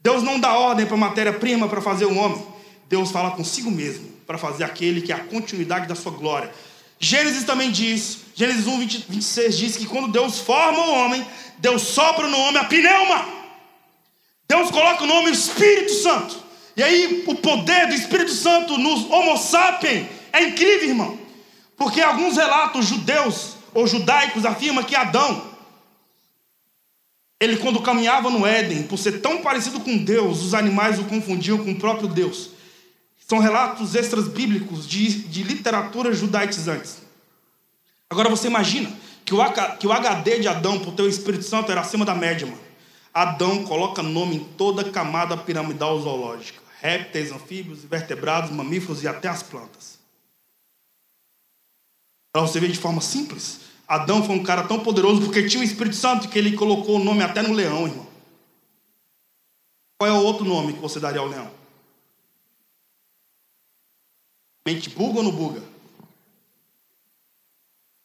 [0.01, 2.45] Deus não dá ordem para a matéria-prima para fazer um homem.
[2.87, 6.53] Deus fala consigo mesmo para fazer aquele que é a continuidade da sua glória.
[6.99, 11.25] Gênesis também diz, Gênesis 1, 20, 26 diz que quando Deus forma o homem,
[11.57, 13.25] Deus sopra no homem a pneuma.
[14.47, 16.37] Deus coloca o nome Espírito Santo.
[16.77, 21.19] E aí o poder do Espírito Santo nos Homo sapiens é incrível, irmão.
[21.75, 25.41] Porque alguns relatos judeus ou judaicos afirmam que Adão,
[27.39, 31.57] ele quando caminhava no Éden, por ser tão parecido com Deus, os animais o confundiam
[31.57, 32.58] com o próprio Deus.
[33.29, 36.97] São relatos extras bíblicos de, de literatura judaicizantes.
[38.09, 38.91] Agora você imagina
[39.23, 39.37] que o,
[39.79, 42.59] que o HD de Adão, por ter o Espírito Santo, era acima da média, mano.
[43.13, 49.27] Adão coloca nome em toda a camada piramidal zoológica: répteis, anfíbios, vertebrados, mamíferos e até
[49.27, 49.99] as plantas.
[52.33, 55.65] Para você ver de forma simples, Adão foi um cara tão poderoso porque tinha o
[55.65, 58.07] Espírito Santo que ele colocou o nome até no leão, irmão.
[59.99, 61.58] Qual é o outro nome que você daria ao leão?
[64.69, 65.63] Mente buga ou não buga?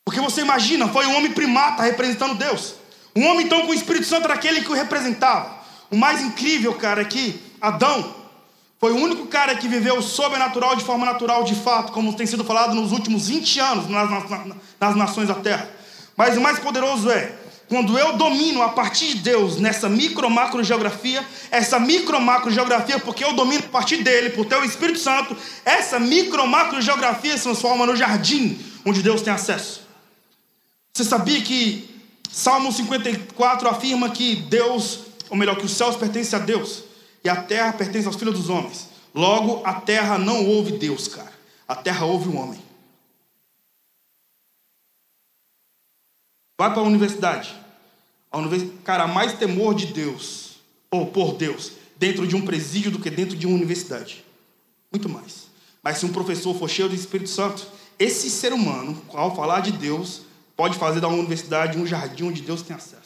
[0.03, 2.77] Porque você imagina, foi um homem primata representando Deus.
[3.15, 5.59] Um homem então com o Espírito Santo era aquele que o representava.
[5.91, 8.15] O mais incrível, cara, é que Adão
[8.81, 12.43] foi o único cara que viveu sobrenatural de forma natural, de fato, como tem sido
[12.43, 15.69] falado nos últimos 20 anos nas, nas, nas nações da terra.
[16.17, 17.31] Mas o mais poderoso é,
[17.69, 22.99] quando eu domino a partir de Deus nessa micro macro geografia, essa micro macro geografia,
[22.99, 27.37] porque eu domino a partir dele, por ter o Espírito Santo, essa micro macro geografia
[27.37, 29.83] se transforma no jardim onde Deus tem acesso.
[30.93, 31.89] Você sabia que
[32.31, 35.01] Salmo 54 afirma que Deus,
[35.31, 36.85] ou melhor, que os céus pertencem a Deus?
[37.25, 38.91] e a terra pertence aos filhos dos homens.
[39.15, 41.33] Logo, a terra não ouve Deus, cara.
[41.67, 42.61] A terra ouve o homem.
[46.57, 47.55] Vai para a universidade.
[48.85, 50.57] Cara, mais temor de Deus,
[50.91, 54.25] ou por Deus, dentro de um presídio do que dentro de uma universidade.
[54.91, 55.49] Muito mais.
[55.83, 57.67] Mas se um professor for cheio do Espírito Santo,
[57.99, 60.23] esse ser humano, ao falar de Deus,
[60.57, 63.03] pode fazer da universidade um jardim onde Deus tem acesso.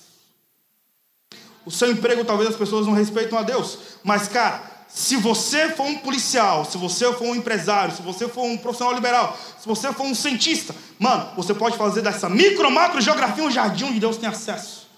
[1.66, 3.78] O seu emprego, talvez as pessoas não respeitam a Deus.
[4.02, 8.44] Mas, cara, se você for um policial, se você for um empresário, se você for
[8.44, 13.00] um profissional liberal, se você for um cientista, mano, você pode fazer dessa micro, macro
[13.00, 14.88] geografia um jardim onde Deus tem acesso.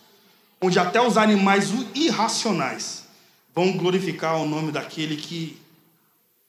[0.61, 3.05] Onde até os animais irracionais
[3.55, 5.61] vão glorificar o nome daquele que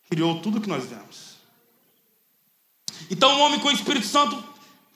[0.10, 1.32] criou tudo que nós vemos.
[3.10, 4.44] Então, o homem com o Espírito Santo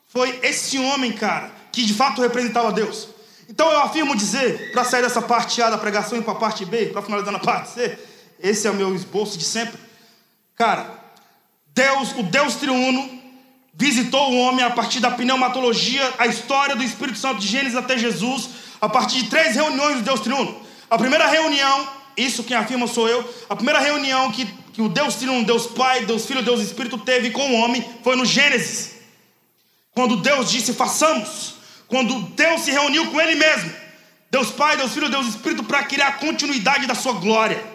[0.08, 3.08] foi esse homem, cara, que de fato representava Deus.
[3.50, 6.64] Então, eu afirmo dizer, para sair dessa parte A da pregação e para a parte
[6.66, 7.98] B, para finalizar na parte C,
[8.40, 9.80] esse é o meu esboço de sempre.
[10.56, 11.04] Cara,
[11.74, 13.22] Deus, o Deus triuno,
[13.74, 17.98] visitou o homem a partir da pneumatologia, a história do Espírito Santo de Gênesis até
[17.98, 20.62] Jesus, a partir de três reuniões do Deus triuno.
[20.90, 25.16] A primeira reunião, isso quem afirma sou eu, a primeira reunião que, que o Deus
[25.16, 28.96] triuno, Deus Pai, Deus Filho, Deus Espírito teve com o homem foi no Gênesis.
[29.92, 31.56] Quando Deus disse façamos,
[31.88, 33.74] quando Deus se reuniu com ele mesmo,
[34.32, 37.75] Deus Pai, Deus Filho, Deus Espírito, para criar a continuidade da sua glória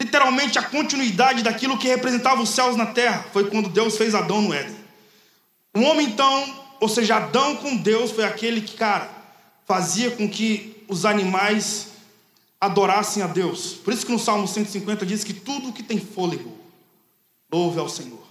[0.00, 3.26] literalmente a continuidade daquilo que representava os céus na terra.
[3.32, 4.74] Foi quando Deus fez Adão no Éden.
[5.76, 9.10] O homem, então, ou seja, Adão com Deus foi aquele que, cara,
[9.66, 11.88] fazia com que os animais
[12.58, 13.74] adorassem a Deus.
[13.74, 16.58] Por isso que no Salmo 150 diz que tudo que tem fôlego
[17.52, 18.26] louve ao Senhor.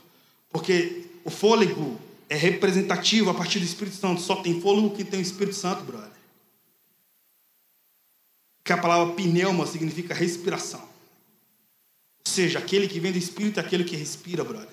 [0.52, 4.22] Porque o fôlego é representativo a partir do Espírito Santo.
[4.22, 6.10] Só tem fôlego quem tem o Espírito Santo, brother.
[8.64, 10.88] Que a palavra pneuma significa respiração
[12.30, 14.70] seja, aquele que vem do Espírito é aquele que respira, brother.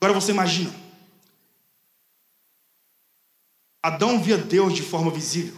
[0.00, 0.72] Agora você imagina.
[3.82, 5.54] Adão via Deus de forma visível.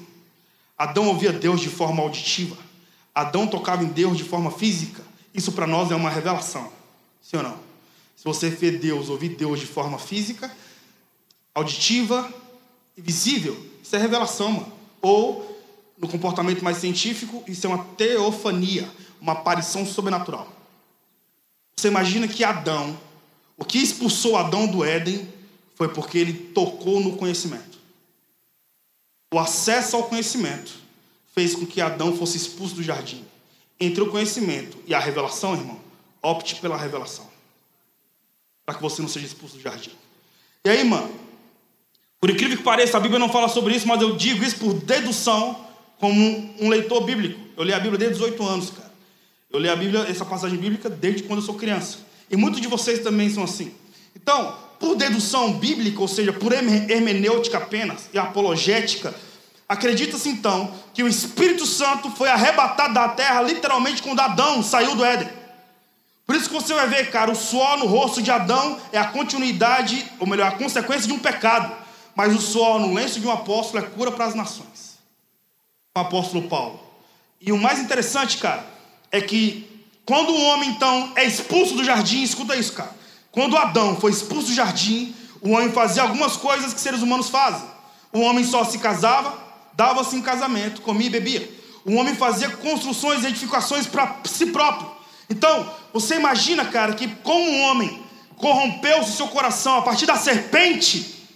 [0.76, 2.56] Adão ouvia Deus de forma auditiva.
[3.14, 5.02] Adão tocava em Deus de forma física.
[5.34, 6.72] Isso para nós é uma revelação.
[7.20, 7.58] Sim ou não?
[8.16, 10.50] Se você vê Deus, ouvir Deus de forma física,
[11.54, 12.32] auditiva
[12.96, 14.72] e visível, isso é revelação, mano.
[15.02, 15.60] Ou,
[15.98, 18.90] no comportamento mais científico, isso é uma teofania,
[19.20, 20.59] uma aparição sobrenatural.
[21.80, 23.00] Você imagina que Adão,
[23.56, 25.26] o que expulsou Adão do Éden
[25.74, 27.78] foi porque ele tocou no conhecimento.
[29.32, 30.74] O acesso ao conhecimento
[31.34, 33.24] fez com que Adão fosse expulso do jardim.
[33.80, 35.80] Entre o conhecimento e a revelação, irmão,
[36.20, 37.26] opte pela revelação.
[38.66, 39.92] Para que você não seja expulso do jardim.
[40.62, 41.10] E aí, mano,
[42.20, 44.74] por incrível que pareça, a Bíblia não fala sobre isso, mas eu digo isso por
[44.74, 45.66] dedução,
[45.98, 47.40] como um leitor bíblico.
[47.56, 48.89] Eu li a Bíblia desde 18 anos, cara.
[49.52, 51.98] Eu leio a Bíblia, essa passagem bíblica, desde quando eu sou criança.
[52.30, 53.74] E muitos de vocês também são assim.
[54.14, 59.12] Então, por dedução bíblica, ou seja, por hermenêutica apenas e apologética,
[59.68, 65.04] acredita-se então que o Espírito Santo foi arrebatado da terra literalmente quando Adão saiu do
[65.04, 65.28] Éden.
[66.24, 69.08] Por isso que você vai ver, cara, o suor no rosto de Adão é a
[69.08, 71.76] continuidade, ou melhor, a consequência de um pecado.
[72.14, 74.98] Mas o suor no lenço de um apóstolo é cura para as nações.
[75.96, 76.78] O apóstolo Paulo.
[77.40, 78.64] E o mais interessante, cara,
[79.10, 79.68] é que
[80.04, 82.94] quando o homem então é expulso do jardim, escuta isso, cara.
[83.30, 87.66] Quando Adão foi expulso do jardim, o homem fazia algumas coisas que seres humanos fazem.
[88.12, 89.38] O homem só se casava,
[89.74, 91.60] dava-se em casamento, comia e bebia.
[91.84, 94.90] O homem fazia construções e edificações para si próprio.
[95.28, 98.02] Então, você imagina, cara, que como um homem
[98.36, 101.28] corrompeu-se seu coração a partir da serpente,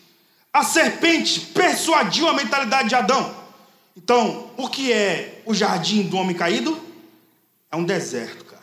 [0.52, 3.34] a serpente persuadiu a mentalidade de Adão.
[3.96, 6.93] Então, o que é o jardim do homem caído?
[7.74, 8.62] É um deserto, cara.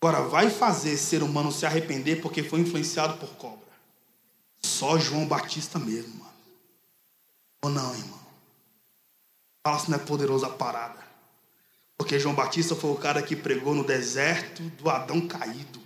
[0.00, 3.68] Agora, vai fazer ser humano se arrepender porque foi influenciado por cobra.
[4.64, 6.32] Só João Batista mesmo, mano.
[7.62, 8.18] Ou não, irmão?
[9.62, 10.98] Fala se não é poderoso a parada.
[11.98, 15.78] Porque João Batista foi o cara que pregou no deserto do Adão caído.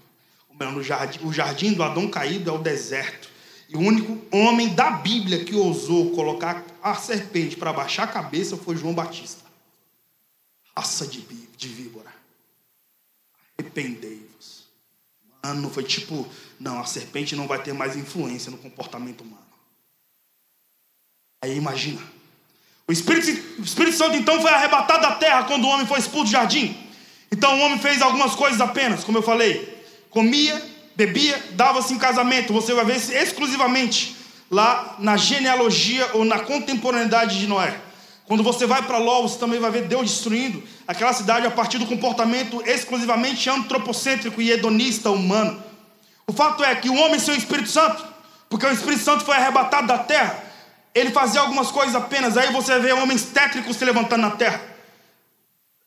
[0.56, 3.28] No jardim, o jardim do Adão caído é o deserto.
[3.68, 8.56] E o único homem da Bíblia que ousou colocar a serpente para baixar a cabeça
[8.56, 9.45] foi João Batista
[10.76, 11.20] raça de,
[11.56, 12.12] de víbora.
[13.58, 14.66] Arrependei-vos.
[15.42, 16.28] Mano, foi tipo,
[16.60, 19.46] não, a serpente não vai ter mais influência no comportamento humano.
[21.40, 22.00] Aí imagina.
[22.86, 26.26] O Espírito, o Espírito Santo então foi arrebatado da terra quando o homem foi expulso
[26.26, 26.76] do jardim.
[27.32, 29.84] Então o homem fez algumas coisas apenas, como eu falei.
[30.10, 30.62] Comia,
[30.94, 32.52] bebia, dava-se em casamento.
[32.52, 34.16] Você vai ver exclusivamente
[34.50, 37.80] lá na genealogia ou na contemporaneidade de Noé.
[38.26, 41.78] Quando você vai para Ló, você também vai ver Deus destruindo aquela cidade a partir
[41.78, 45.62] do comportamento exclusivamente antropocêntrico e hedonista humano.
[46.26, 48.04] O fato é que o homem sem o Espírito Santo,
[48.50, 50.42] porque o Espírito Santo foi arrebatado da terra,
[50.92, 54.60] ele fazia algumas coisas apenas, aí você vê homens tétricos se levantando na terra.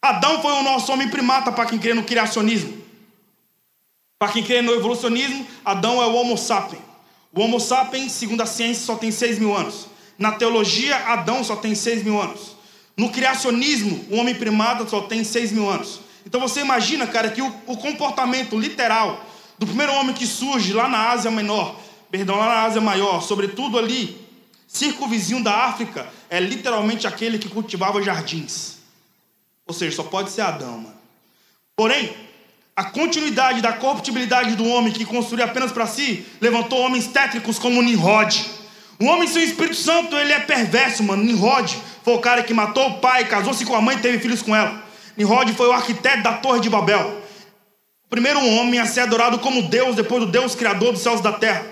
[0.02, 2.82] Adão foi o nosso homem primata para quem crê no criacionismo.
[4.18, 6.82] Para quem crê no evolucionismo, Adão é o Homo sapiens.
[7.34, 9.88] O Homo sapiens, segundo a ciência, só tem 6 mil anos.
[10.20, 12.58] Na teologia, Adão só tem 6 mil anos.
[12.98, 16.02] No criacionismo, o homem primata só tem 6 mil anos.
[16.26, 19.26] Então você imagina, cara, que o, o comportamento literal
[19.58, 21.80] do primeiro homem que surge lá na Ásia Menor,
[22.12, 24.20] perdão, lá na Ásia Maior, sobretudo ali,
[24.68, 28.80] circunvizinho da África, é literalmente aquele que cultivava jardins.
[29.66, 30.96] Ou seja, só pode ser Adão, mano.
[31.76, 32.14] Porém,
[32.76, 37.82] a continuidade da corruptibilidade do homem que construiu apenas para si levantou homens tétricos como
[37.82, 38.59] Nimrod.
[39.02, 41.24] O homem sem o Espírito Santo, ele é perverso, mano.
[41.24, 44.42] Nimrod foi o cara que matou o pai, casou-se com a mãe e teve filhos
[44.42, 44.84] com ela.
[45.16, 47.24] Nimrod foi o arquiteto da Torre de Babel.
[48.06, 51.24] O primeiro homem a ser adorado como Deus, depois do Deus criador dos céus e
[51.24, 51.66] da terra.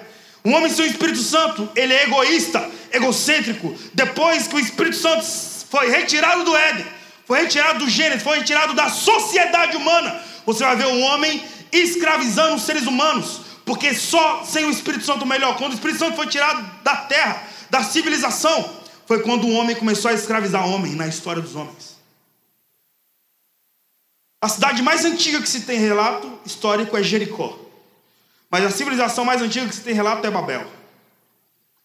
[0.45, 3.75] Um homem sem o Espírito Santo, ele é egoísta, egocêntrico.
[3.93, 5.25] Depois que o Espírito Santo
[5.69, 6.85] foi retirado do Éden,
[7.25, 12.55] foi retirado do Gênesis, foi retirado da sociedade humana, você vai ver um homem escravizando
[12.55, 15.57] os seres humanos, porque só sem o Espírito Santo melhor.
[15.57, 18.73] Quando o Espírito Santo foi tirado da terra, da civilização,
[19.05, 21.97] foi quando o homem começou a escravizar o homem na história dos homens.
[24.41, 27.59] A cidade mais antiga que se tem relato histórico é Jericó.
[28.49, 30.65] Mas a civilização mais antiga que se tem relato é Babel.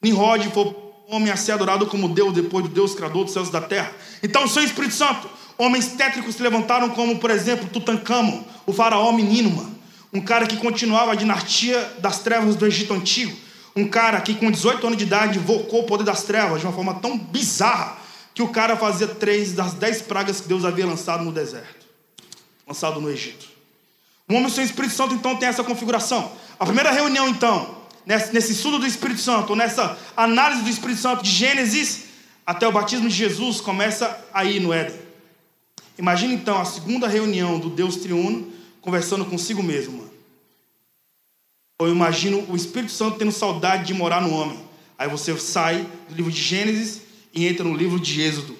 [0.00, 0.76] Nimrod foi
[1.08, 3.92] homem a ser adorado como Deus depois do Deus criador dos céus e da terra.
[4.22, 9.50] Então, seu Espírito Santo, homens tétricos se levantaram como, por exemplo, Tutankhamon, o faraó menino,
[9.50, 9.81] mano.
[10.12, 13.36] Um cara que continuava a dinastia das trevas do Egito Antigo.
[13.74, 16.72] Um cara que com 18 anos de idade invocou o poder das trevas de uma
[16.72, 17.96] forma tão bizarra
[18.34, 21.82] que o cara fazia três das dez pragas que Deus havia lançado no deserto
[22.66, 23.46] lançado no Egito.
[24.28, 26.32] O homem sem Espírito Santo, então, tem essa configuração.
[26.58, 31.30] A primeira reunião, então, nesse estudo do Espírito Santo, nessa análise do Espírito Santo de
[31.30, 32.04] Gênesis
[32.46, 34.98] até o batismo de Jesus, começa aí no Éden.
[35.98, 38.51] Imagina, então, a segunda reunião do Deus triuno
[38.82, 40.12] conversando consigo mesmo, mano.
[41.80, 44.62] Ou eu imagino o Espírito Santo tendo saudade de morar no homem.
[44.98, 48.58] Aí você sai do livro de Gênesis e entra no livro de Êxodo.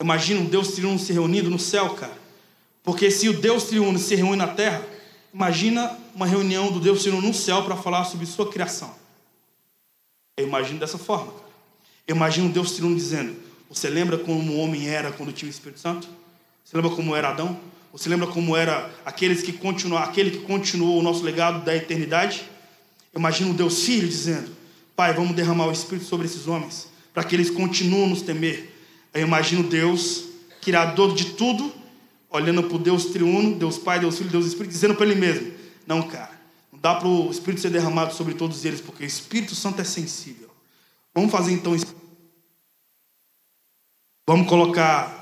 [0.00, 2.20] Imagina um Deus triuno se reunindo no céu, cara.
[2.82, 4.84] Porque se o Deus triuno se reúne na terra,
[5.32, 8.94] imagina uma reunião do Deus triuno no céu para falar sobre sua criação.
[10.36, 11.52] Eu imagino dessa forma, cara.
[12.06, 13.36] Eu imagino Deus triuno dizendo:
[13.68, 16.08] Você lembra como o homem era quando tinha o Espírito Santo?
[16.64, 17.58] Você lembra como era Adão?
[17.92, 22.42] Você lembra como era aqueles que continuam, aquele que continuou o nosso legado da eternidade?
[23.12, 24.50] Eu imagino Deus Filho dizendo:
[24.96, 28.72] Pai, vamos derramar o Espírito sobre esses homens, para que eles continuem nos temer,
[29.12, 30.24] eu imagino Deus,
[30.62, 31.72] criador de tudo,
[32.30, 35.52] olhando para o Deus triuno, Deus Pai, Deus Filho, Deus Espírito, dizendo para ele mesmo:
[35.86, 36.40] Não, cara,
[36.72, 39.84] não dá para o Espírito ser derramado sobre todos eles, porque o Espírito Santo é
[39.84, 40.48] sensível.
[41.14, 41.76] Vamos fazer então.
[44.26, 45.21] Vamos colocar,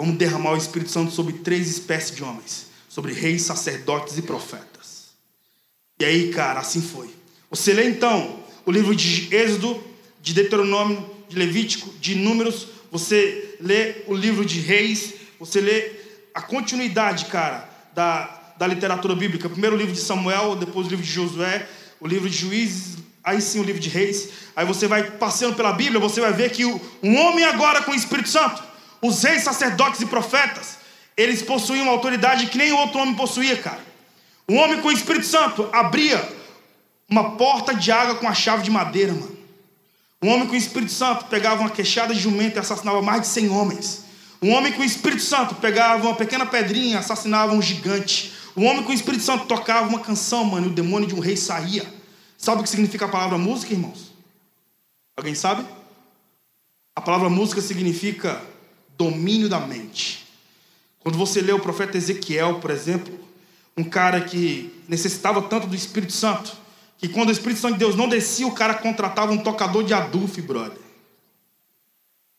[0.00, 5.10] vamos derramar o Espírito Santo sobre três espécies de homens: sobre reis, sacerdotes e profetas.
[5.98, 7.10] E aí, cara, assim foi.
[7.50, 9.78] Você lê então o livro de Êxodo,
[10.22, 15.92] de Deuteronômio, de Levítico, de Números, você lê o livro de Reis, você lê
[16.34, 19.50] a continuidade, cara, da, da literatura bíblica.
[19.50, 21.68] Primeiro o livro de Samuel, depois o livro de Josué,
[22.00, 24.30] o livro de Juízes, aí sim o livro de Reis.
[24.56, 27.94] Aí você vai passeando pela Bíblia, você vai ver que um homem agora com o
[27.94, 28.69] Espírito Santo,
[29.02, 30.78] os reis, sacerdotes e profetas,
[31.16, 33.80] eles possuíam uma autoridade que nem outro homem possuía, cara.
[34.48, 36.26] Um homem com o Espírito Santo abria
[37.08, 39.38] uma porta de água com a chave de madeira, mano.
[40.22, 43.28] Um homem com o Espírito Santo pegava uma queixada de jumento e assassinava mais de
[43.28, 44.04] 100 homens.
[44.42, 48.32] Um homem com o Espírito Santo pegava uma pequena pedrinha e assassinava um gigante.
[48.56, 51.20] Um homem com o Espírito Santo tocava uma canção, mano, e o demônio de um
[51.20, 51.86] rei saía.
[52.36, 54.12] Sabe o que significa a palavra música, irmãos?
[55.16, 55.64] Alguém sabe?
[56.96, 58.42] A palavra música significa
[59.00, 60.26] domínio da mente.
[60.98, 63.18] Quando você lê o profeta Ezequiel, por exemplo,
[63.74, 66.52] um cara que necessitava tanto do Espírito Santo,
[66.98, 69.94] que quando o Espírito Santo de Deus não descia, o cara contratava um tocador de
[69.94, 70.76] adulf, brother.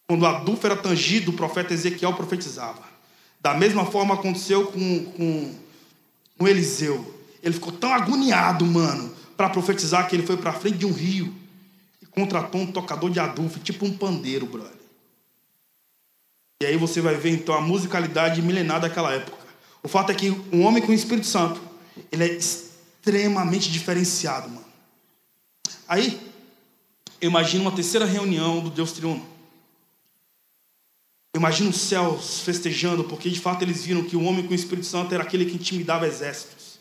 [0.08, 2.84] Quando o adulf era tangido, o profeta Ezequiel profetizava.
[3.40, 5.56] Da mesma forma aconteceu com, com,
[6.38, 7.20] com Eliseu.
[7.42, 11.34] Ele ficou tão agoniado, mano, para profetizar que ele foi para frente de um rio
[12.00, 14.81] e contratou um tocador de adulf, tipo um pandeiro, brother.
[16.62, 19.36] E aí você vai ver então a musicalidade milenar daquela época.
[19.82, 21.60] O fato é que um homem com o Espírito Santo,
[22.12, 24.66] ele é extremamente diferenciado, mano.
[25.88, 26.22] Aí,
[27.20, 29.26] eu imagino uma terceira reunião do Deus Triuno.
[31.34, 34.56] Eu imagino os céus festejando, porque de fato eles viram que o homem com o
[34.56, 36.78] Espírito Santo era aquele que intimidava exércitos.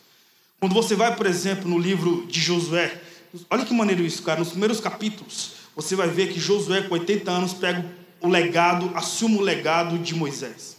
[0.59, 3.01] Quando você vai, por exemplo, no livro de Josué,
[3.49, 4.41] olha que maneiro isso, cara.
[4.41, 9.39] Nos primeiros capítulos, você vai ver que Josué, com 80 anos, pega o legado, assume
[9.39, 10.77] o legado de Moisés.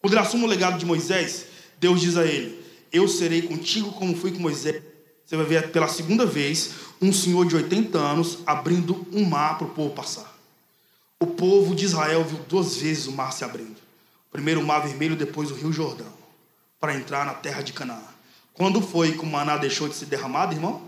[0.00, 1.46] Quando ele assume o legado de Moisés,
[1.78, 2.62] Deus diz a ele:
[2.92, 4.82] eu serei contigo como fui com Moisés.
[5.24, 9.66] Você vai ver pela segunda vez um senhor de 80 anos abrindo um mar para
[9.66, 10.30] o povo passar.
[11.18, 13.76] o povo de Israel viu duas vezes o mar se abrindo.
[14.30, 16.12] Primeiro o mar vermelho, depois o rio Jordão,
[16.80, 18.02] para entrar na terra de Canaã.
[18.52, 20.82] Quando foi que o maná deixou de ser derramado, irmão?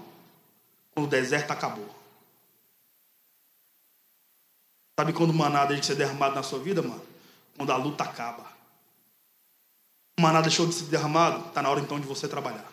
[0.93, 1.89] Quando o deserto acabou.
[4.99, 7.03] Sabe quando o maná deixa de ser derramado na sua vida, mano?
[7.57, 8.47] Quando a luta acaba.
[10.19, 12.71] O maná deixou de ser derramado, está na hora então de você trabalhar.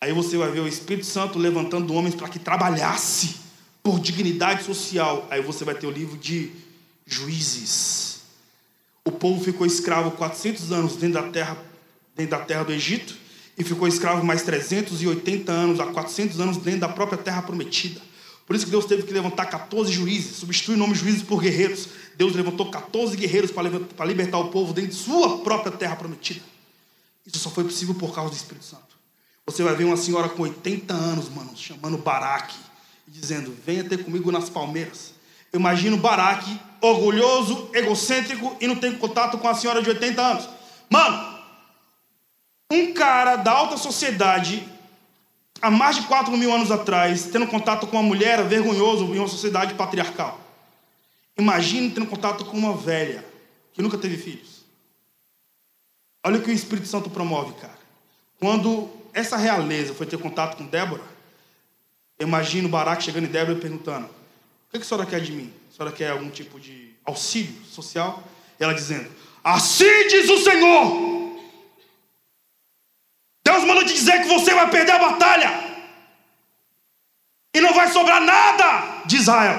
[0.00, 3.36] Aí você vai ver o Espírito Santo levantando homens para que trabalhasse
[3.82, 5.26] por dignidade social.
[5.30, 6.52] Aí você vai ter o livro de
[7.06, 8.22] Juízes.
[9.04, 11.56] O povo ficou escravo 400 anos dentro da terra,
[12.14, 13.16] dentro da terra do Egito
[13.56, 18.00] e ficou escravo mais 380 anos, a 400 anos dentro da própria terra prometida.
[18.48, 21.86] Por isso que Deus teve que levantar 14 juízes, substituir o nome juízes por guerreiros.
[22.16, 26.40] Deus levantou 14 guerreiros para libertar o povo dentro de sua própria terra prometida.
[27.26, 28.96] Isso só foi possível por causa do Espírito Santo.
[29.44, 32.56] Você vai ver uma senhora com 80 anos, mano, chamando Baraque
[33.06, 35.12] e dizendo: Venha ter comigo nas palmeiras.
[35.52, 40.48] Eu imagino Baraque, orgulhoso, egocêntrico e não tem contato com a senhora de 80 anos.
[40.88, 41.38] Mano,
[42.70, 44.66] um cara da alta sociedade,
[45.60, 49.18] há mais de 4 mil anos atrás, tendo contato com uma mulher, é vergonhoso em
[49.18, 50.40] uma sociedade patriarcal.
[51.36, 53.24] Imagine tendo contato com uma velha
[53.72, 54.64] que nunca teve filhos.
[56.24, 57.78] Olha o que o Espírito Santo promove, cara.
[58.40, 61.02] Quando essa realeza foi ter contato com Débora,
[62.18, 65.52] imagino Baraque chegando em Débora e perguntando: O que a senhora quer de mim?
[65.70, 68.22] A senhora quer algum tipo de auxílio social?
[68.58, 69.08] E ela dizendo:
[69.42, 71.07] Assim diz o Senhor.
[73.48, 75.50] Deus manda te dizer que você vai perder a batalha.
[77.54, 79.58] E não vai sobrar nada de Israel.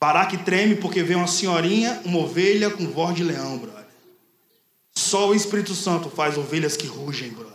[0.00, 3.86] Baraque treme porque vê uma senhorinha, uma ovelha com voz de leão, brother.
[4.92, 7.52] Só o Espírito Santo faz ovelhas que rugem, brother.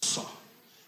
[0.00, 0.32] Só.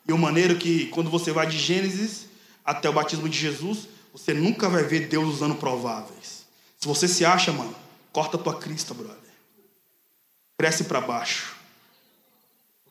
[0.07, 2.26] E o maneiro que quando você vai de Gênesis
[2.64, 6.47] até o batismo de Jesus, você nunca vai ver Deus usando prováveis.
[6.78, 7.74] Se você se acha, mano,
[8.12, 9.18] corta tua crista, brother.
[10.57, 11.60] Cresce para baixo.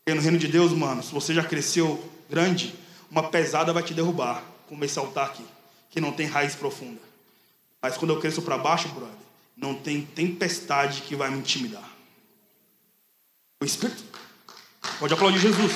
[0.09, 2.73] Porque no reino de Deus, mano, se você já cresceu grande,
[3.11, 5.45] uma pesada vai te derrubar, como esse altar aqui,
[5.91, 6.99] que não tem raiz profunda.
[7.79, 9.13] Mas quando eu cresço para baixo, brother,
[9.55, 11.87] não tem tempestade que vai me intimidar.
[13.61, 14.03] O Espírito.
[14.99, 15.73] Pode aplaudir Jesus.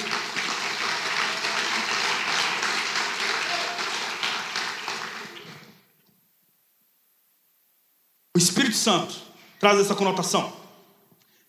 [8.35, 9.13] O Espírito Santo
[9.59, 10.62] traz essa conotação.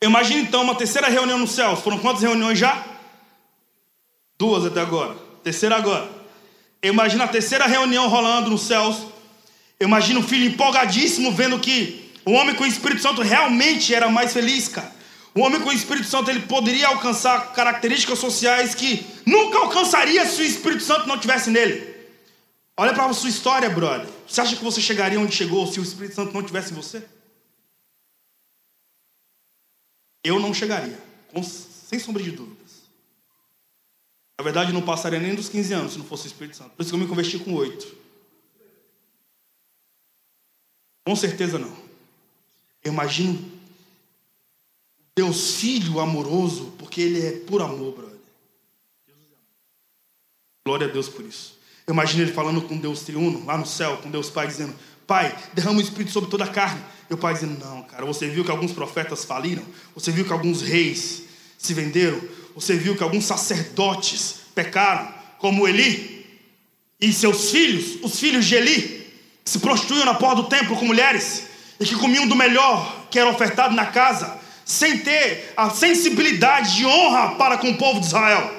[0.04, 1.74] Imagine então uma terceira reunião no céu.
[1.76, 2.84] Foram quantas reuniões já?
[4.38, 5.16] Duas até agora.
[5.42, 6.10] Terceira agora.
[6.82, 8.98] Imagina a terceira reunião rolando nos céus.
[9.80, 14.34] Imagina o filho empolgadíssimo vendo que o homem com o Espírito Santo realmente era mais
[14.34, 14.92] feliz, cara.
[15.34, 20.42] O homem com o Espírito Santo ele poderia alcançar características sociais que nunca alcançaria se
[20.42, 21.94] o Espírito Santo não tivesse nele.
[22.76, 24.06] Olha para a sua história, brother.
[24.28, 27.02] Você acha que você chegaria onde chegou se o Espírito Santo não tivesse em você?
[30.24, 30.98] Eu não chegaria,
[31.28, 32.82] com, sem sombra de dúvidas.
[34.38, 36.70] Na verdade, não passaria nem dos 15 anos se não fosse o Espírito Santo.
[36.70, 37.96] Por isso que eu me converti com 8.
[41.04, 41.76] Com certeza não.
[42.82, 43.52] Eu imagino
[45.14, 48.18] Deus Filho amoroso, porque Ele é por amor, brother.
[50.66, 51.58] Glória a Deus por isso.
[51.86, 54.74] Eu imagino ele falando com Deus triuno, lá no céu, com Deus Pai, dizendo:
[55.06, 56.82] Pai, derrama o Espírito sobre toda a carne.
[57.10, 59.62] O Pai dizendo: Não, cara, você viu que alguns profetas faliram?
[59.94, 61.22] Você viu que alguns reis
[61.58, 62.20] se venderam?
[62.54, 66.24] Você viu que alguns sacerdotes pecaram, como Eli
[67.00, 69.12] e seus filhos, os filhos de Eli,
[69.44, 71.44] que se prostituíam na porta do templo com mulheres
[71.78, 76.86] e que comiam do melhor que era ofertado na casa, sem ter a sensibilidade de
[76.86, 78.50] honra para com o povo de Israel.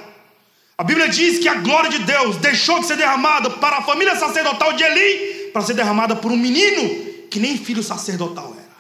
[0.78, 4.16] A Bíblia diz que a glória de Deus deixou de ser derramada para a família
[4.16, 7.05] sacerdotal de Eli para ser derramada por um menino
[7.36, 8.78] que nem filho sacerdotal era.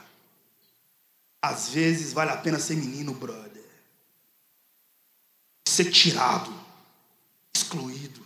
[1.42, 3.66] Às vezes vale a pena ser menino, brother.
[5.68, 6.54] Ser tirado,
[7.54, 8.26] excluído,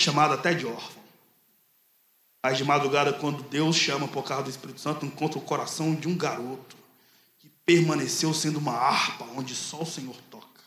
[0.00, 1.02] chamado até de órfão.
[2.42, 6.08] Mas de madrugada, quando Deus chama por causa do Espírito Santo, encontra o coração de
[6.08, 6.78] um garoto
[7.40, 10.62] que permaneceu sendo uma harpa onde só o Senhor toca.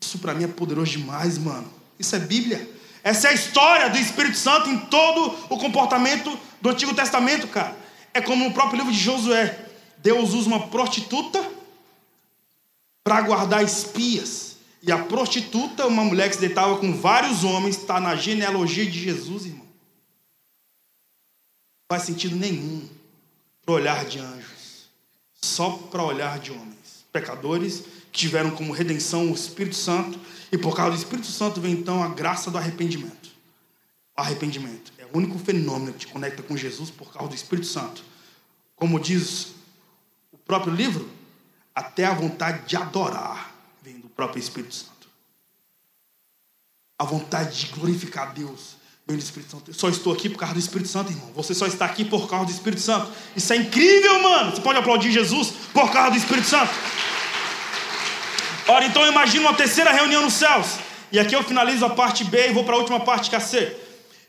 [0.00, 1.70] Isso para mim é poderoso demais, mano.
[1.98, 2.74] Isso é Bíblia.
[3.02, 7.76] Essa é a história do Espírito Santo em todo o comportamento do Antigo Testamento, cara.
[8.14, 9.68] É como no próprio livro de Josué.
[9.98, 11.46] Deus usa uma prostituta
[13.02, 14.56] para guardar espias.
[14.82, 18.98] E a prostituta, uma mulher que se deitava com vários homens, está na genealogia de
[18.98, 19.66] Jesus, irmão.
[19.66, 22.88] Não faz sentido nenhum
[23.62, 24.88] para olhar de anjos,
[25.34, 30.18] só para olhar de homens, pecadores tiveram como redenção o Espírito Santo,
[30.50, 33.30] e por causa do Espírito Santo vem então a graça do arrependimento.
[34.16, 38.02] O arrependimento o único fenômeno que te conecta com Jesus por causa do Espírito Santo.
[38.74, 39.54] Como diz
[40.32, 41.08] o próprio livro,
[41.72, 45.08] até a vontade de adorar vem do próprio Espírito Santo.
[46.98, 49.70] A vontade de glorificar a Deus vem do Espírito Santo.
[49.70, 51.30] Eu só estou aqui por causa do Espírito Santo, irmão.
[51.34, 53.12] Você só está aqui por causa do Espírito Santo.
[53.36, 54.50] Isso é incrível, mano.
[54.50, 56.72] Você pode aplaudir Jesus por causa do Espírito Santo.
[58.66, 60.76] Ora, então eu imagino uma terceira reunião nos céus.
[61.12, 63.38] E aqui eu finalizo a parte B e vou para a última parte que é
[63.38, 63.83] a C.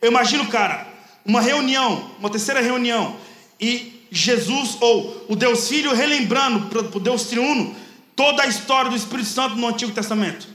[0.05, 0.85] Eu imagino, cara,
[1.25, 3.15] uma reunião, uma terceira reunião,
[3.59, 7.75] e Jesus, ou o Deus Filho, relembrando para o Deus Triuno
[8.15, 10.47] toda a história do Espírito Santo no Antigo Testamento.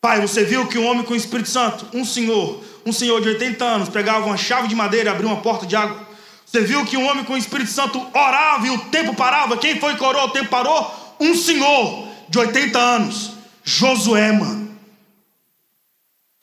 [0.00, 3.28] Pai, você viu que um homem com o Espírito Santo, um senhor, um senhor de
[3.28, 6.08] 80 anos, pegava uma chave de madeira e abria uma porta de água.
[6.46, 9.58] Você viu que um homem com o Espírito Santo orava e o tempo parava.
[9.58, 10.24] Quem foi que orou?
[10.24, 10.90] O tempo parou?
[11.20, 14.63] Um senhor de 80 anos, Josué, mano.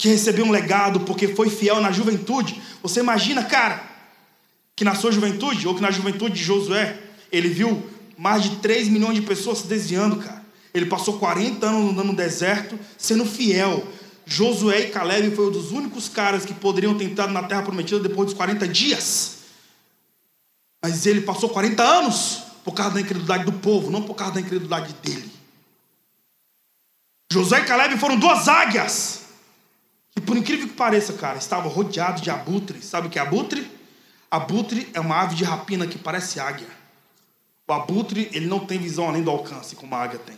[0.02, 2.60] Que recebeu um legado porque foi fiel na juventude.
[2.82, 3.84] Você imagina, cara,
[4.76, 6.98] que na sua juventude, ou que na juventude de Josué,
[7.32, 7.88] ele viu
[8.18, 10.44] mais de 3 milhões de pessoas se desviando, cara.
[10.74, 13.88] Ele passou 40 anos andando no deserto, sendo fiel.
[14.26, 18.00] Josué e Caleb foram um dos únicos caras que poderiam ter entrado na terra prometida
[18.00, 19.38] depois dos 40 dias.
[20.84, 24.42] Mas ele passou 40 anos por causa da incredulidade do povo, não por causa da
[24.42, 25.32] incredulidade dele.
[27.32, 29.21] Josué e Caleb foram duas águias.
[30.16, 32.82] E por incrível que pareça, cara, estavam rodeados de abutre.
[32.82, 33.70] Sabe o que é abutre?
[34.30, 36.68] Abutre é uma ave de rapina que parece águia.
[37.68, 40.38] O abutre, ele não tem visão além do alcance, como a águia tem.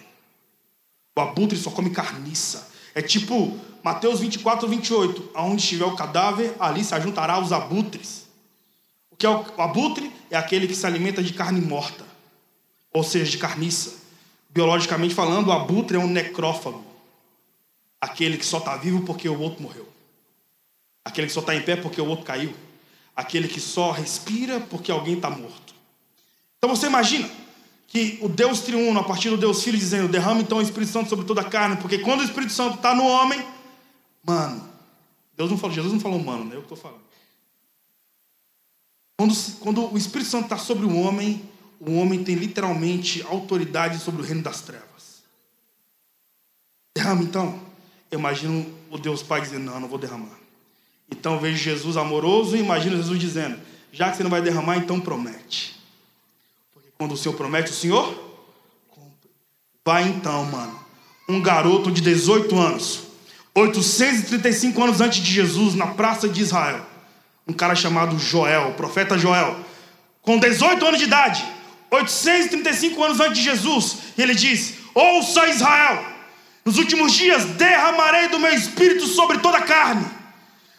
[1.16, 2.70] O abutre só come carniça.
[2.96, 5.32] É tipo Mateus 24, 28.
[5.34, 8.28] Aonde estiver o cadáver, ali se ajuntará os abutres.
[9.12, 10.12] O que é o abutre?
[10.30, 12.06] É aquele que se alimenta de carne morta.
[12.94, 13.96] Ou seja, de carniça.
[14.50, 16.84] Biologicamente falando, o abutre é um necrófago.
[18.04, 19.88] Aquele que só está vivo porque o outro morreu.
[21.06, 22.54] Aquele que só está em pé porque o outro caiu.
[23.16, 25.74] Aquele que só respira porque alguém está morto.
[26.58, 27.30] Então você imagina
[27.88, 31.08] que o Deus triuno, a partir do Deus Filho, dizendo: derrama então o Espírito Santo
[31.08, 33.42] sobre toda a carne, porque quando o Espírito Santo está no homem,
[34.22, 34.70] mano,
[35.38, 36.58] Deus não falou, Jesus não falou mano, né?
[36.58, 37.04] Eu estou falando.
[39.18, 41.50] Quando, quando o Espírito Santo está sobre o homem,
[41.80, 45.24] o homem tem literalmente autoridade sobre o reino das trevas.
[46.94, 47.73] Derrama então.
[48.14, 50.38] Eu imagino o Deus Pai dizendo: Não, não vou derramar.
[51.10, 53.60] Então vejo Jesus amoroso e imagino Jesus dizendo:
[53.92, 55.76] Já que você não vai derramar, então promete.
[56.72, 58.32] Porque quando o Senhor promete, o Senhor.
[59.84, 60.80] Vai então, mano.
[61.28, 63.02] Um garoto de 18 anos,
[63.56, 66.86] 835 anos antes de Jesus, na praça de Israel.
[67.48, 69.58] Um cara chamado Joel, o profeta Joel,
[70.22, 71.44] com 18 anos de idade,
[71.90, 76.13] 835 anos antes de Jesus, ele diz: Ouça Israel,
[76.66, 80.06] nos últimos dias derramarei do meu espírito sobre toda a carne.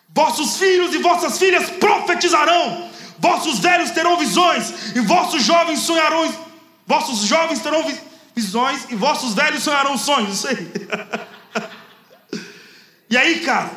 [0.08, 6.32] Vossos filhos e vossas filhas profetizarão, vossos velhos terão visões, e vossos jovens sonharão,
[6.86, 7.84] vossos jovens terão
[8.34, 10.38] visões, e vossos velhos sonharão sonhos.
[10.38, 10.72] Isso aí.
[13.10, 13.70] e aí, cara,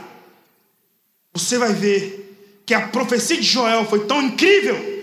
[1.33, 4.96] você vai ver que a profecia de Joel foi tão incrível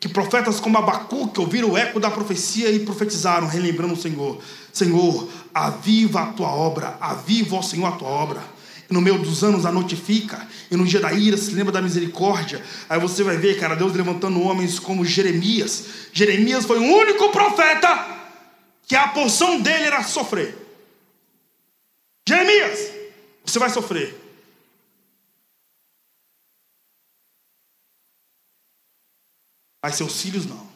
[0.00, 4.42] que profetas como Abacuque ouviram o eco da profecia e profetizaram, relembrando o Senhor:
[4.72, 8.42] Senhor, aviva a tua obra, aviva, ó Senhor, a tua obra.
[8.88, 11.82] E no meio dos anos a notifica, e no dia da ira se lembra da
[11.82, 12.64] misericórdia.
[12.88, 15.84] Aí você vai ver, cara, Deus levantando homens como Jeremias.
[16.12, 18.06] Jeremias foi o único profeta
[18.88, 20.56] que a porção dele era sofrer.
[22.26, 22.90] Jeremias,
[23.44, 24.19] você vai sofrer.
[29.82, 30.68] Mas seus filhos não.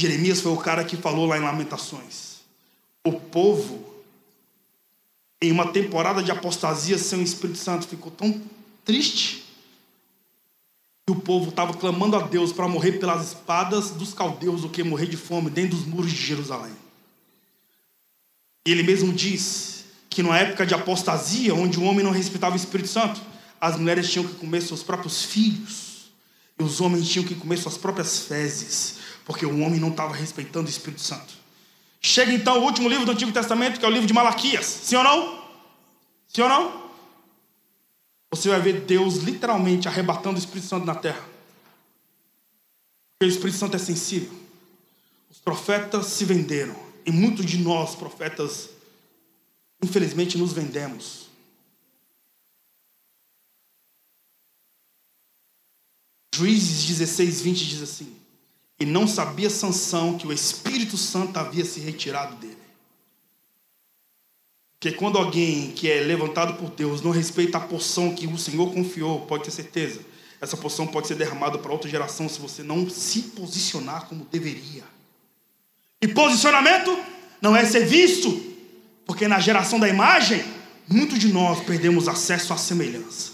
[0.00, 2.40] Jeremias foi o cara que falou lá em Lamentações.
[3.04, 3.94] O povo,
[5.40, 8.40] em uma temporada de apostasia sem o Espírito Santo, ficou tão
[8.84, 9.44] triste
[11.06, 14.82] que o povo estava clamando a Deus para morrer pelas espadas dos caldeus do que
[14.82, 16.74] morrer de fome dentro dos muros de Jerusalém.
[18.66, 22.56] E ele mesmo diz que numa época de apostasia, onde o homem não respeitava o
[22.56, 23.20] Espírito Santo,
[23.62, 26.10] as mulheres tinham que comer seus próprios filhos,
[26.58, 30.66] e os homens tinham que comer suas próprias fezes, porque o homem não estava respeitando
[30.66, 31.32] o Espírito Santo.
[32.00, 34.66] Chega então o último livro do Antigo Testamento, que é o livro de Malaquias.
[34.66, 35.44] Sim ou não?
[36.26, 36.90] Sim ou não?
[38.32, 41.24] Você vai ver Deus literalmente arrebatando o Espírito Santo na terra.
[43.12, 44.36] Porque o Espírito Santo é sensível.
[45.30, 46.74] Os profetas se venderam.
[47.06, 48.70] E muitos de nós, profetas,
[49.80, 51.21] infelizmente nos vendemos.
[56.34, 58.16] Juízes 16, 20 diz assim:
[58.80, 62.56] E não sabia Sansão que o Espírito Santo havia se retirado dele.
[64.80, 68.72] Porque quando alguém que é levantado por Deus não respeita a porção que o Senhor
[68.72, 70.00] confiou, pode ter certeza,
[70.40, 74.82] essa porção pode ser derramada para outra geração se você não se posicionar como deveria.
[76.00, 76.98] E posicionamento
[77.40, 78.42] não é ser visto,
[79.06, 80.42] porque na geração da imagem,
[80.88, 83.31] muitos de nós perdemos acesso à semelhança.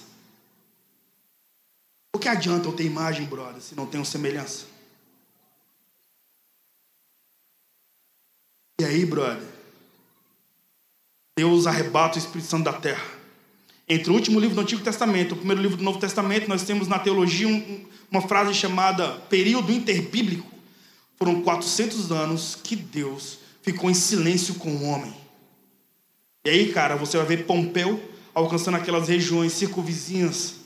[2.14, 4.66] O que adianta eu ter imagem, brother, se não tenho semelhança?
[8.80, 9.46] E aí, brother?
[11.36, 13.04] Deus arrebata o Espírito Santo da terra.
[13.88, 16.62] Entre o último livro do Antigo Testamento e o primeiro livro do Novo Testamento, nós
[16.62, 20.50] temos na teologia um, uma frase chamada período interbíblico.
[21.16, 25.14] Foram 400 anos que Deus ficou em silêncio com o homem.
[26.44, 28.00] E aí, cara, você vai ver Pompeu
[28.34, 30.57] alcançando aquelas regiões circunvizinhas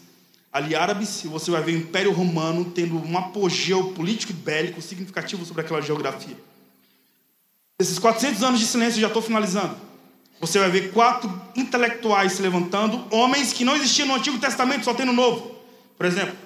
[0.53, 4.83] ali árabes, e você vai ver o Império Romano tendo um apogeu político e bélico
[4.83, 6.37] significativo sobre aquela geografia.
[7.79, 9.75] Esses 400 anos de silêncio, já estou finalizando.
[10.41, 14.93] Você vai ver quatro intelectuais se levantando, homens que não existiam no Antigo Testamento, só
[14.93, 15.57] tem no Novo.
[15.97, 16.37] Por exemplo,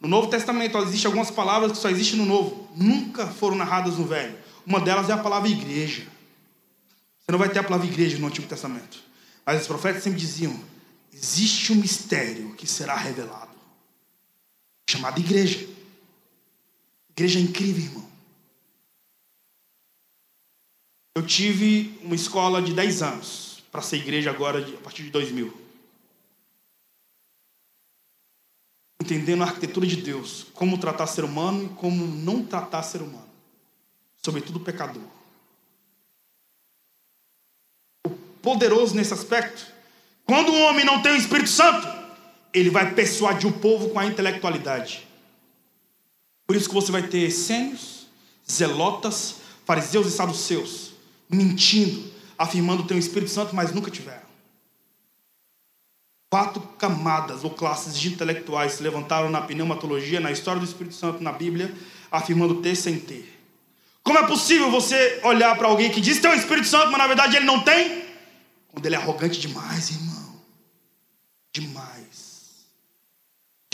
[0.00, 4.04] no Novo Testamento existem algumas palavras que só existem no Novo, nunca foram narradas no
[4.04, 4.36] Velho.
[4.66, 6.02] Uma delas é a palavra igreja.
[7.20, 8.98] Você não vai ter a palavra igreja no Antigo Testamento.
[9.46, 10.58] Mas os profetas sempre diziam:
[11.12, 13.53] existe um mistério que será revelado,
[14.94, 15.68] chamado igreja.
[17.10, 18.10] Igreja incrível, irmão.
[21.14, 25.62] Eu tive uma escola de 10 anos para ser igreja agora a partir de 2000.
[29.00, 33.28] Entendendo a arquitetura de Deus, como tratar ser humano e como não tratar ser humano,
[34.22, 35.02] sobretudo pecador.
[38.04, 38.10] O
[38.42, 39.72] poderoso nesse aspecto,
[40.24, 42.03] quando um homem não tem o Espírito Santo,
[42.54, 45.06] ele vai persuadir o povo com a intelectualidade.
[46.46, 48.06] Por isso que você vai ter essênios,
[48.50, 50.92] zelotas, fariseus e saduceus
[51.28, 54.24] mentindo, afirmando ter um Espírito Santo, mas nunca tiveram.
[56.30, 61.22] Quatro camadas ou classes de intelectuais se levantaram na pneumatologia, na história do Espírito Santo,
[61.22, 61.74] na Bíblia,
[62.10, 63.40] afirmando ter sem ter.
[64.02, 67.06] Como é possível você olhar para alguém que diz ter um Espírito Santo, mas na
[67.06, 68.04] verdade ele não tem?
[68.68, 70.42] Quando ele é arrogante demais, irmão.
[71.52, 72.13] Demais.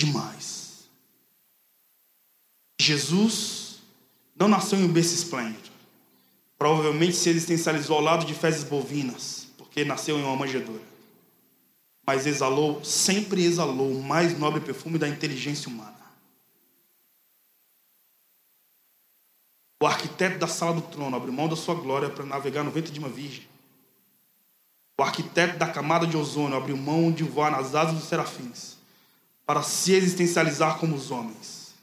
[0.01, 0.88] Demais.
[2.80, 3.80] Jesus
[4.34, 5.68] não nasceu em um berço esplêndido.
[6.57, 10.82] Provavelmente se existencializou ao lado de fezes bovinas, porque nasceu em uma manjedoura.
[12.07, 16.01] Mas exalou, sempre exalou o mais nobre perfume da inteligência humana.
[19.82, 22.90] O arquiteto da sala do trono abriu mão da sua glória para navegar no ventre
[22.90, 23.46] de uma virgem.
[24.98, 28.79] O arquiteto da camada de ozônio abriu mão de voar nas asas dos serafins
[29.47, 31.74] para se existencializar como os homens,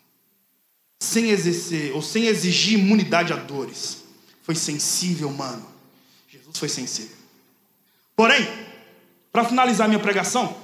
[1.00, 4.08] sem exercer ou sem exigir imunidade a dores
[4.48, 5.68] foi sensível, mano.
[6.30, 7.18] Jesus foi sensível.
[8.16, 8.48] Porém,
[9.30, 10.56] para finalizar minha pregação,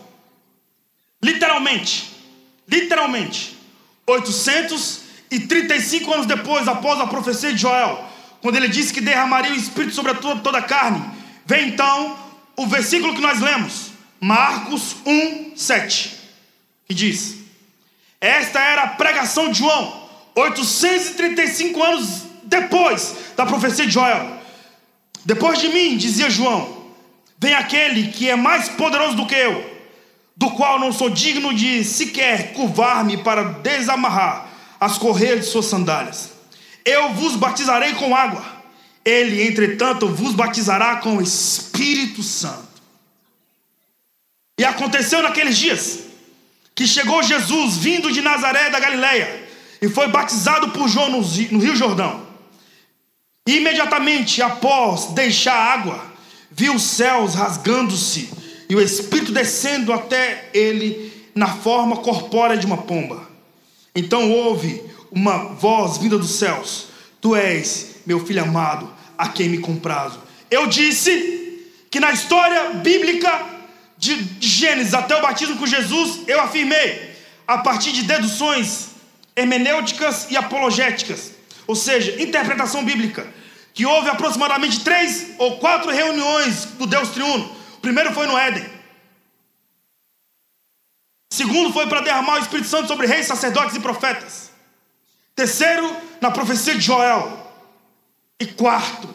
[1.22, 2.14] literalmente,
[2.66, 3.58] literalmente,
[4.08, 8.10] 835 anos depois, após a profecia de Joel,
[8.42, 11.04] quando ele disse que derramaria o Espírito sobre toda, toda a carne,
[11.46, 12.18] vem então
[12.56, 13.92] o versículo que nós lemos,
[14.22, 16.20] Marcos 1, 7,
[16.88, 17.38] que diz:
[18.20, 24.42] Esta era a pregação de João, 835 anos depois da profecia de Joel.
[25.26, 26.84] Depois de mim, dizia João,
[27.40, 29.74] vem aquele que é mais poderoso do que eu,
[30.36, 36.32] do qual não sou digno de sequer curvar-me para desamarrar as correias de suas sandálias.
[36.84, 38.44] Eu vos batizarei com água,
[39.06, 42.74] ele, entretanto, vos batizará com o Espírito Santo.
[44.60, 46.03] E aconteceu naqueles dias
[46.76, 49.48] que chegou Jesus vindo de Nazaré da Galileia
[49.82, 52.26] e foi batizado por João no Rio Jordão.
[53.46, 56.06] Imediatamente após deixar a água,
[56.50, 58.30] viu os céus rasgando-se
[58.70, 63.28] e o Espírito descendo até ele na forma corpórea de uma pomba.
[63.96, 66.88] Então houve uma voz vinda dos céus:
[67.20, 70.20] Tu és meu filho amado, a quem me comprazo.
[70.50, 73.53] Eu disse que na história bíblica
[74.04, 77.16] de Gênesis até o batismo com Jesus, eu afirmei,
[77.48, 78.90] a partir de deduções
[79.36, 81.32] hermenêuticas e apologéticas,
[81.66, 83.26] ou seja, interpretação bíblica,
[83.74, 87.46] que houve aproximadamente três ou quatro reuniões do Deus triuno.
[87.78, 88.66] O primeiro foi no Éden.
[91.32, 94.52] Segundo foi para derramar o Espírito Santo sobre reis, sacerdotes e profetas.
[95.36, 97.42] Terceiro, na profecia de Joel.
[98.40, 99.14] E quarto,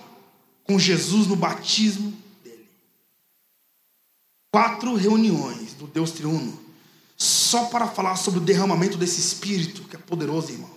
[0.65, 2.18] com Jesus no batismo.
[4.59, 6.59] Quatro reuniões do Deus triuno,
[7.17, 10.71] só para falar sobre o derramamento desse Espírito, que é poderoso, irmão.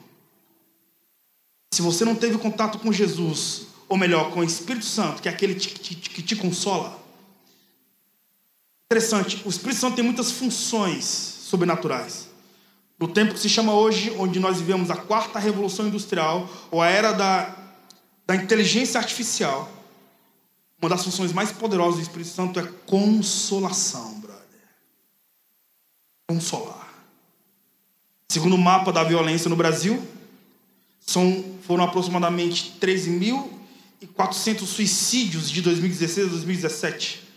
[1.73, 5.31] Se você não teve contato com Jesus, ou melhor, com o Espírito Santo, que é
[5.31, 7.01] aquele que te, que te consola,
[8.85, 12.27] Interessante, o Espírito Santo tem muitas funções sobrenaturais.
[12.99, 16.87] No tempo que se chama hoje, onde nós vivemos a quarta revolução industrial, ou a
[16.87, 17.55] era da,
[18.27, 19.71] da inteligência artificial,
[20.81, 24.41] uma das funções mais poderosas do Espírito Santo é consolação, brother.
[26.27, 27.05] Consolar.
[28.27, 30.01] Segundo o mapa da violência no Brasil,
[30.99, 37.29] são, foram aproximadamente 13.400 suicídios de 2016 a 2017.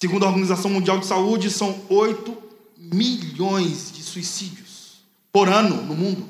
[0.00, 2.42] Segundo a Organização Mundial de Saúde, são 8
[2.78, 6.26] milhões de suicídios por ano no mundo.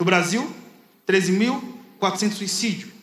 [0.00, 0.50] No Brasil,
[1.06, 2.97] 13.400 suicídios.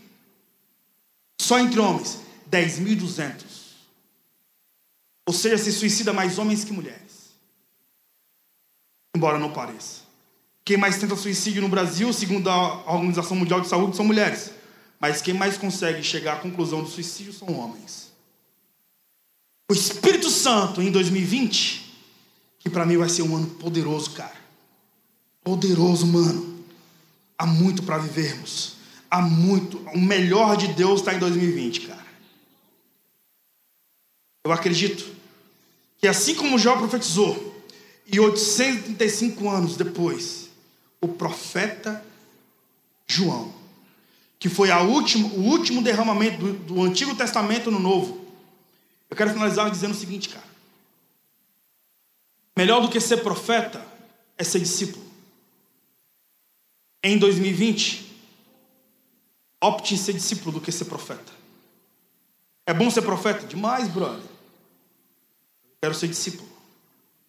[1.39, 2.19] Só entre homens,
[2.49, 3.43] 10.200.
[5.27, 7.35] Ou seja, se suicida mais homens que mulheres.
[9.15, 10.01] Embora não pareça.
[10.63, 14.51] Quem mais tenta suicídio no Brasil, segundo a Organização Mundial de Saúde, são mulheres.
[14.99, 18.11] Mas quem mais consegue chegar à conclusão do suicídio são homens.
[19.69, 21.93] O Espírito Santo em 2020,
[22.59, 24.35] que para mim vai ser um ano poderoso, cara.
[25.43, 26.63] Poderoso, mano.
[27.37, 28.74] Há muito para vivermos.
[29.09, 29.77] Há muito.
[29.93, 32.05] O melhor de Deus está em 2020, cara.
[34.43, 35.15] Eu acredito
[35.97, 37.55] que assim como Jó profetizou,
[38.05, 40.49] e 835 anos depois,
[41.01, 42.05] o profeta
[43.07, 43.53] João,
[44.37, 48.25] que foi última, o último derramamento do, do Antigo Testamento no Novo,
[49.09, 50.45] eu quero finalizar dizendo o seguinte, cara.
[52.55, 53.85] Melhor do que ser profeta
[54.37, 55.03] é ser discípulo.
[57.03, 58.04] Em 2020,
[59.67, 61.31] opte em ser discípulo do que ser profeta.
[62.65, 63.45] É bom ser profeta?
[63.45, 64.23] Demais, brother.
[64.23, 66.49] Eu quero ser discípulo.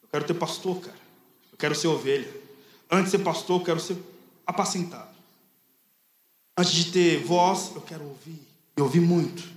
[0.03, 0.99] Eu quero ter pastor, cara.
[1.53, 2.33] Eu quero ser ovelha.
[2.91, 3.97] Antes de ser pastor, eu quero ser
[4.47, 5.15] apacentado.
[6.57, 8.41] Antes de ter voz, eu quero ouvir.
[8.77, 9.57] E ouvir muito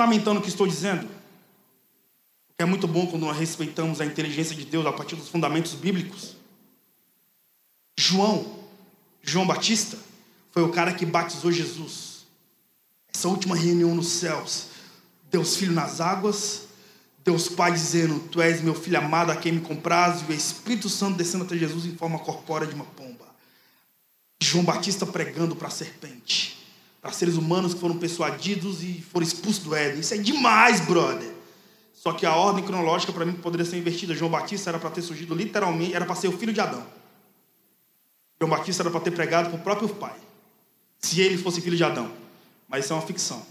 [0.00, 1.06] fundamentando o que estou dizendo,
[2.56, 6.36] é muito bom quando nós respeitamos a inteligência de Deus a partir dos fundamentos bíblicos.
[7.98, 8.66] João,
[9.20, 9.98] João Batista,
[10.50, 12.26] foi o cara que batizou Jesus.
[13.12, 14.66] Essa última reunião nos céus,
[15.30, 16.68] Deus Filho nas águas,
[17.24, 20.88] Deus Pai dizendo: Tu és meu filho amado a quem me compraz, e o Espírito
[20.88, 23.28] Santo descendo até Jesus em forma corpórea de uma pomba.
[24.42, 26.60] João Batista pregando para a serpente
[27.00, 30.00] para seres humanos que foram persuadidos e foram expulsos do Éden.
[30.00, 31.32] Isso é demais, brother.
[31.94, 34.14] Só que a ordem cronológica para mim poderia ser invertida.
[34.14, 36.86] João Batista era para ter surgido literalmente, era para ser o filho de Adão.
[38.38, 40.16] João Batista era para ter pregado para o próprio pai.
[41.00, 42.12] Se ele fosse filho de Adão.
[42.68, 43.44] Mas isso é uma ficção.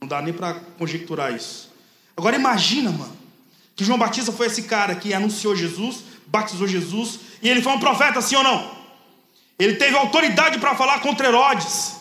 [0.00, 1.70] Não dá nem para conjecturar isso.
[2.16, 3.16] Agora imagina, mano,
[3.74, 7.80] que João Batista foi esse cara que anunciou Jesus, batizou Jesus, e ele foi um
[7.80, 8.76] profeta, sim ou não?
[9.58, 11.96] Ele teve autoridade para falar contra Herodes.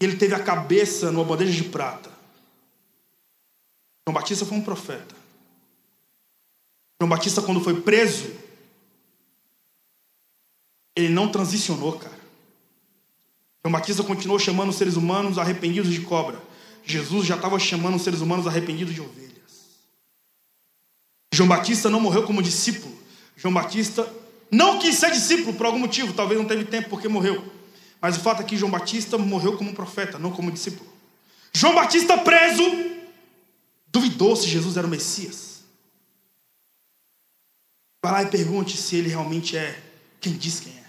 [0.00, 2.10] E ele teve a cabeça numa bandeja de prata.
[4.06, 5.14] João Batista foi um profeta.
[7.00, 8.30] João Batista, quando foi preso,
[10.94, 12.15] ele não transicionou, cara.
[13.66, 16.40] João Batista continuou chamando os seres humanos arrependidos de cobra.
[16.84, 19.80] Jesus já estava chamando os seres humanos arrependidos de ovelhas.
[21.32, 22.96] João Batista não morreu como discípulo.
[23.34, 24.08] João Batista
[24.52, 27.44] não quis ser discípulo por algum motivo, talvez não teve tempo porque morreu.
[28.00, 30.88] Mas o fato é que João Batista morreu como profeta, não como discípulo.
[31.52, 32.62] João Batista preso,
[33.88, 35.64] duvidou se Jesus era o Messias.
[38.00, 39.82] Vai lá e pergunte se ele realmente é
[40.20, 40.84] quem diz quem é.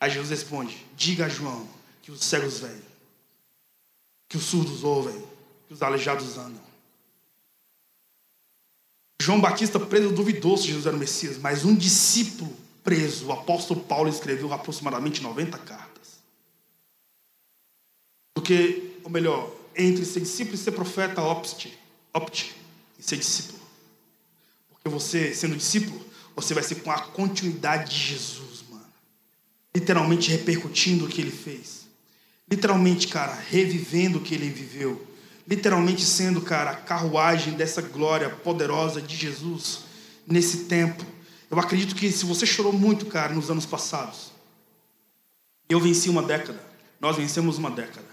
[0.00, 2.82] Aí Jesus responde: Diga a João que os cegos veem,
[4.28, 5.22] que os surdos ouvem,
[5.68, 6.60] que os aleijados andam.
[9.20, 13.80] João Batista preso duvidou se Jesus era o Messias, mas um discípulo preso, o apóstolo
[13.80, 16.20] Paulo escreveu aproximadamente 90 cartas.
[18.34, 21.78] Porque, ou melhor, entre ser discípulo e ser profeta, opte,
[22.12, 22.56] opte
[22.98, 23.60] em ser discípulo.
[24.70, 28.86] Porque você, sendo discípulo, você vai ser com a continuidade de Jesus, mano.
[29.72, 31.81] Literalmente repercutindo o que ele fez.
[32.52, 35.06] Literalmente, cara, revivendo o que ele viveu.
[35.48, 39.84] Literalmente sendo, cara, a carruagem dessa glória poderosa de Jesus
[40.26, 41.02] nesse tempo.
[41.50, 44.32] Eu acredito que se você chorou muito, cara, nos anos passados,
[45.66, 46.62] eu venci uma década,
[47.00, 48.12] nós vencemos uma década.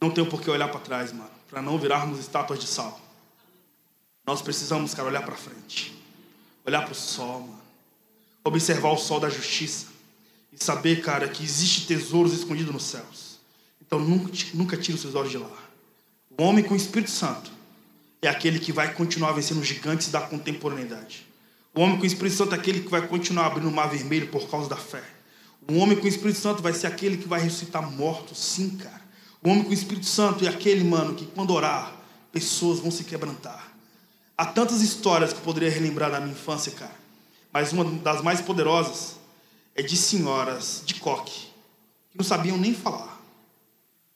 [0.00, 3.00] Não tenho por que olhar para trás, mano, para não virarmos estátuas de sal.
[4.24, 5.92] Nós precisamos, cara, olhar para frente.
[6.64, 7.62] Olhar para o sol, mano.
[8.44, 9.95] Observar o sol da justiça.
[10.58, 13.38] E saber, cara, que existe tesouros escondidos nos céus.
[13.86, 15.52] Então nunca, nunca tire os seus olhos de lá.
[16.36, 17.50] O homem com o Espírito Santo
[18.22, 21.26] é aquele que vai continuar vencendo os gigantes da contemporaneidade.
[21.74, 24.28] O homem com o Espírito Santo é aquele que vai continuar abrindo o mar vermelho
[24.28, 25.04] por causa da fé.
[25.68, 29.02] O homem com o Espírito Santo vai ser aquele que vai ressuscitar mortos, sim, cara.
[29.42, 31.94] O homem com o Espírito Santo é aquele, mano, que quando orar,
[32.32, 33.72] pessoas vão se quebrantar.
[34.36, 36.94] Há tantas histórias que eu poderia relembrar da minha infância, cara.
[37.52, 39.15] Mas uma das mais poderosas
[39.76, 41.48] é de senhoras de coque,
[42.10, 43.20] que não sabiam nem falar.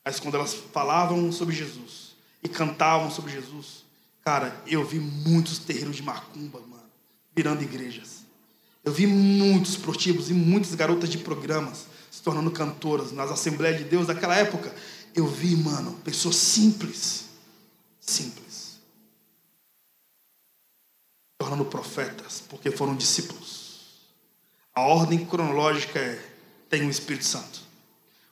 [0.04, 3.84] Mas quando elas falavam sobre Jesus e cantavam sobre Jesus,
[4.24, 6.90] cara, eu vi muitos terreiros de macumba, mano,
[7.36, 8.24] virando igrejas.
[8.82, 13.84] Eu vi muitos prostíbulos e muitas garotas de programas se tornando cantoras nas Assembleias de
[13.84, 14.74] Deus daquela época.
[15.14, 17.26] Eu vi, mano, pessoas simples,
[18.00, 18.80] simples,
[21.36, 23.59] tornando profetas, porque foram discípulos.
[24.74, 26.22] A ordem cronológica é:
[26.68, 27.60] tem o Espírito Santo,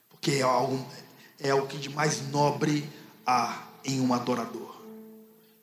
[0.09, 0.85] porque é algo,
[1.39, 2.89] é o que de mais nobre
[3.25, 4.75] há em um adorador.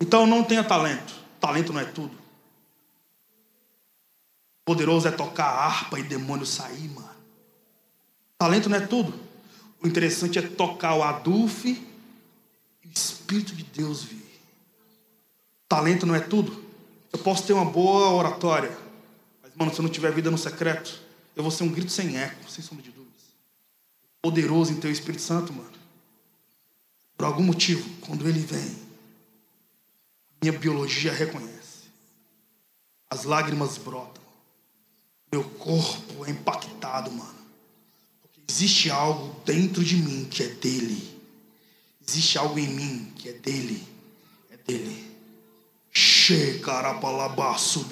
[0.01, 2.16] Então não tenha talento, talento não é tudo.
[4.64, 7.09] Poderoso é tocar a harpa e demônio sair, mano.
[8.37, 9.14] Talento não é tudo.
[9.81, 11.87] O interessante é tocar o adufe
[12.85, 14.41] e o Espírito de Deus vir.
[15.68, 16.64] Talento não é tudo.
[17.12, 18.77] Eu posso ter uma boa oratória,
[19.57, 21.03] mano, se eu não tiver vida no secreto,
[21.35, 23.23] eu vou ser um grito sem eco, sem sombra de dúvidas.
[24.21, 25.73] Poderoso em teu Espírito Santo, mano.
[27.17, 28.77] Por algum motivo, quando ele vem,
[30.43, 31.57] minha biologia reconhece.
[33.09, 34.23] As lágrimas brotam.
[35.33, 37.35] Meu corpo é impactado, mano.
[38.23, 41.17] Porque existe algo dentro de mim que é dele.
[42.07, 43.87] Existe algo em mim que é dele.
[44.51, 45.17] É dele.
[45.91, 47.85] Shekarapalabasu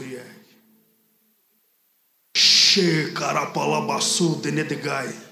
[2.75, 3.14] brieg.
[3.14, 5.24] Shekarapalabasu denedegai.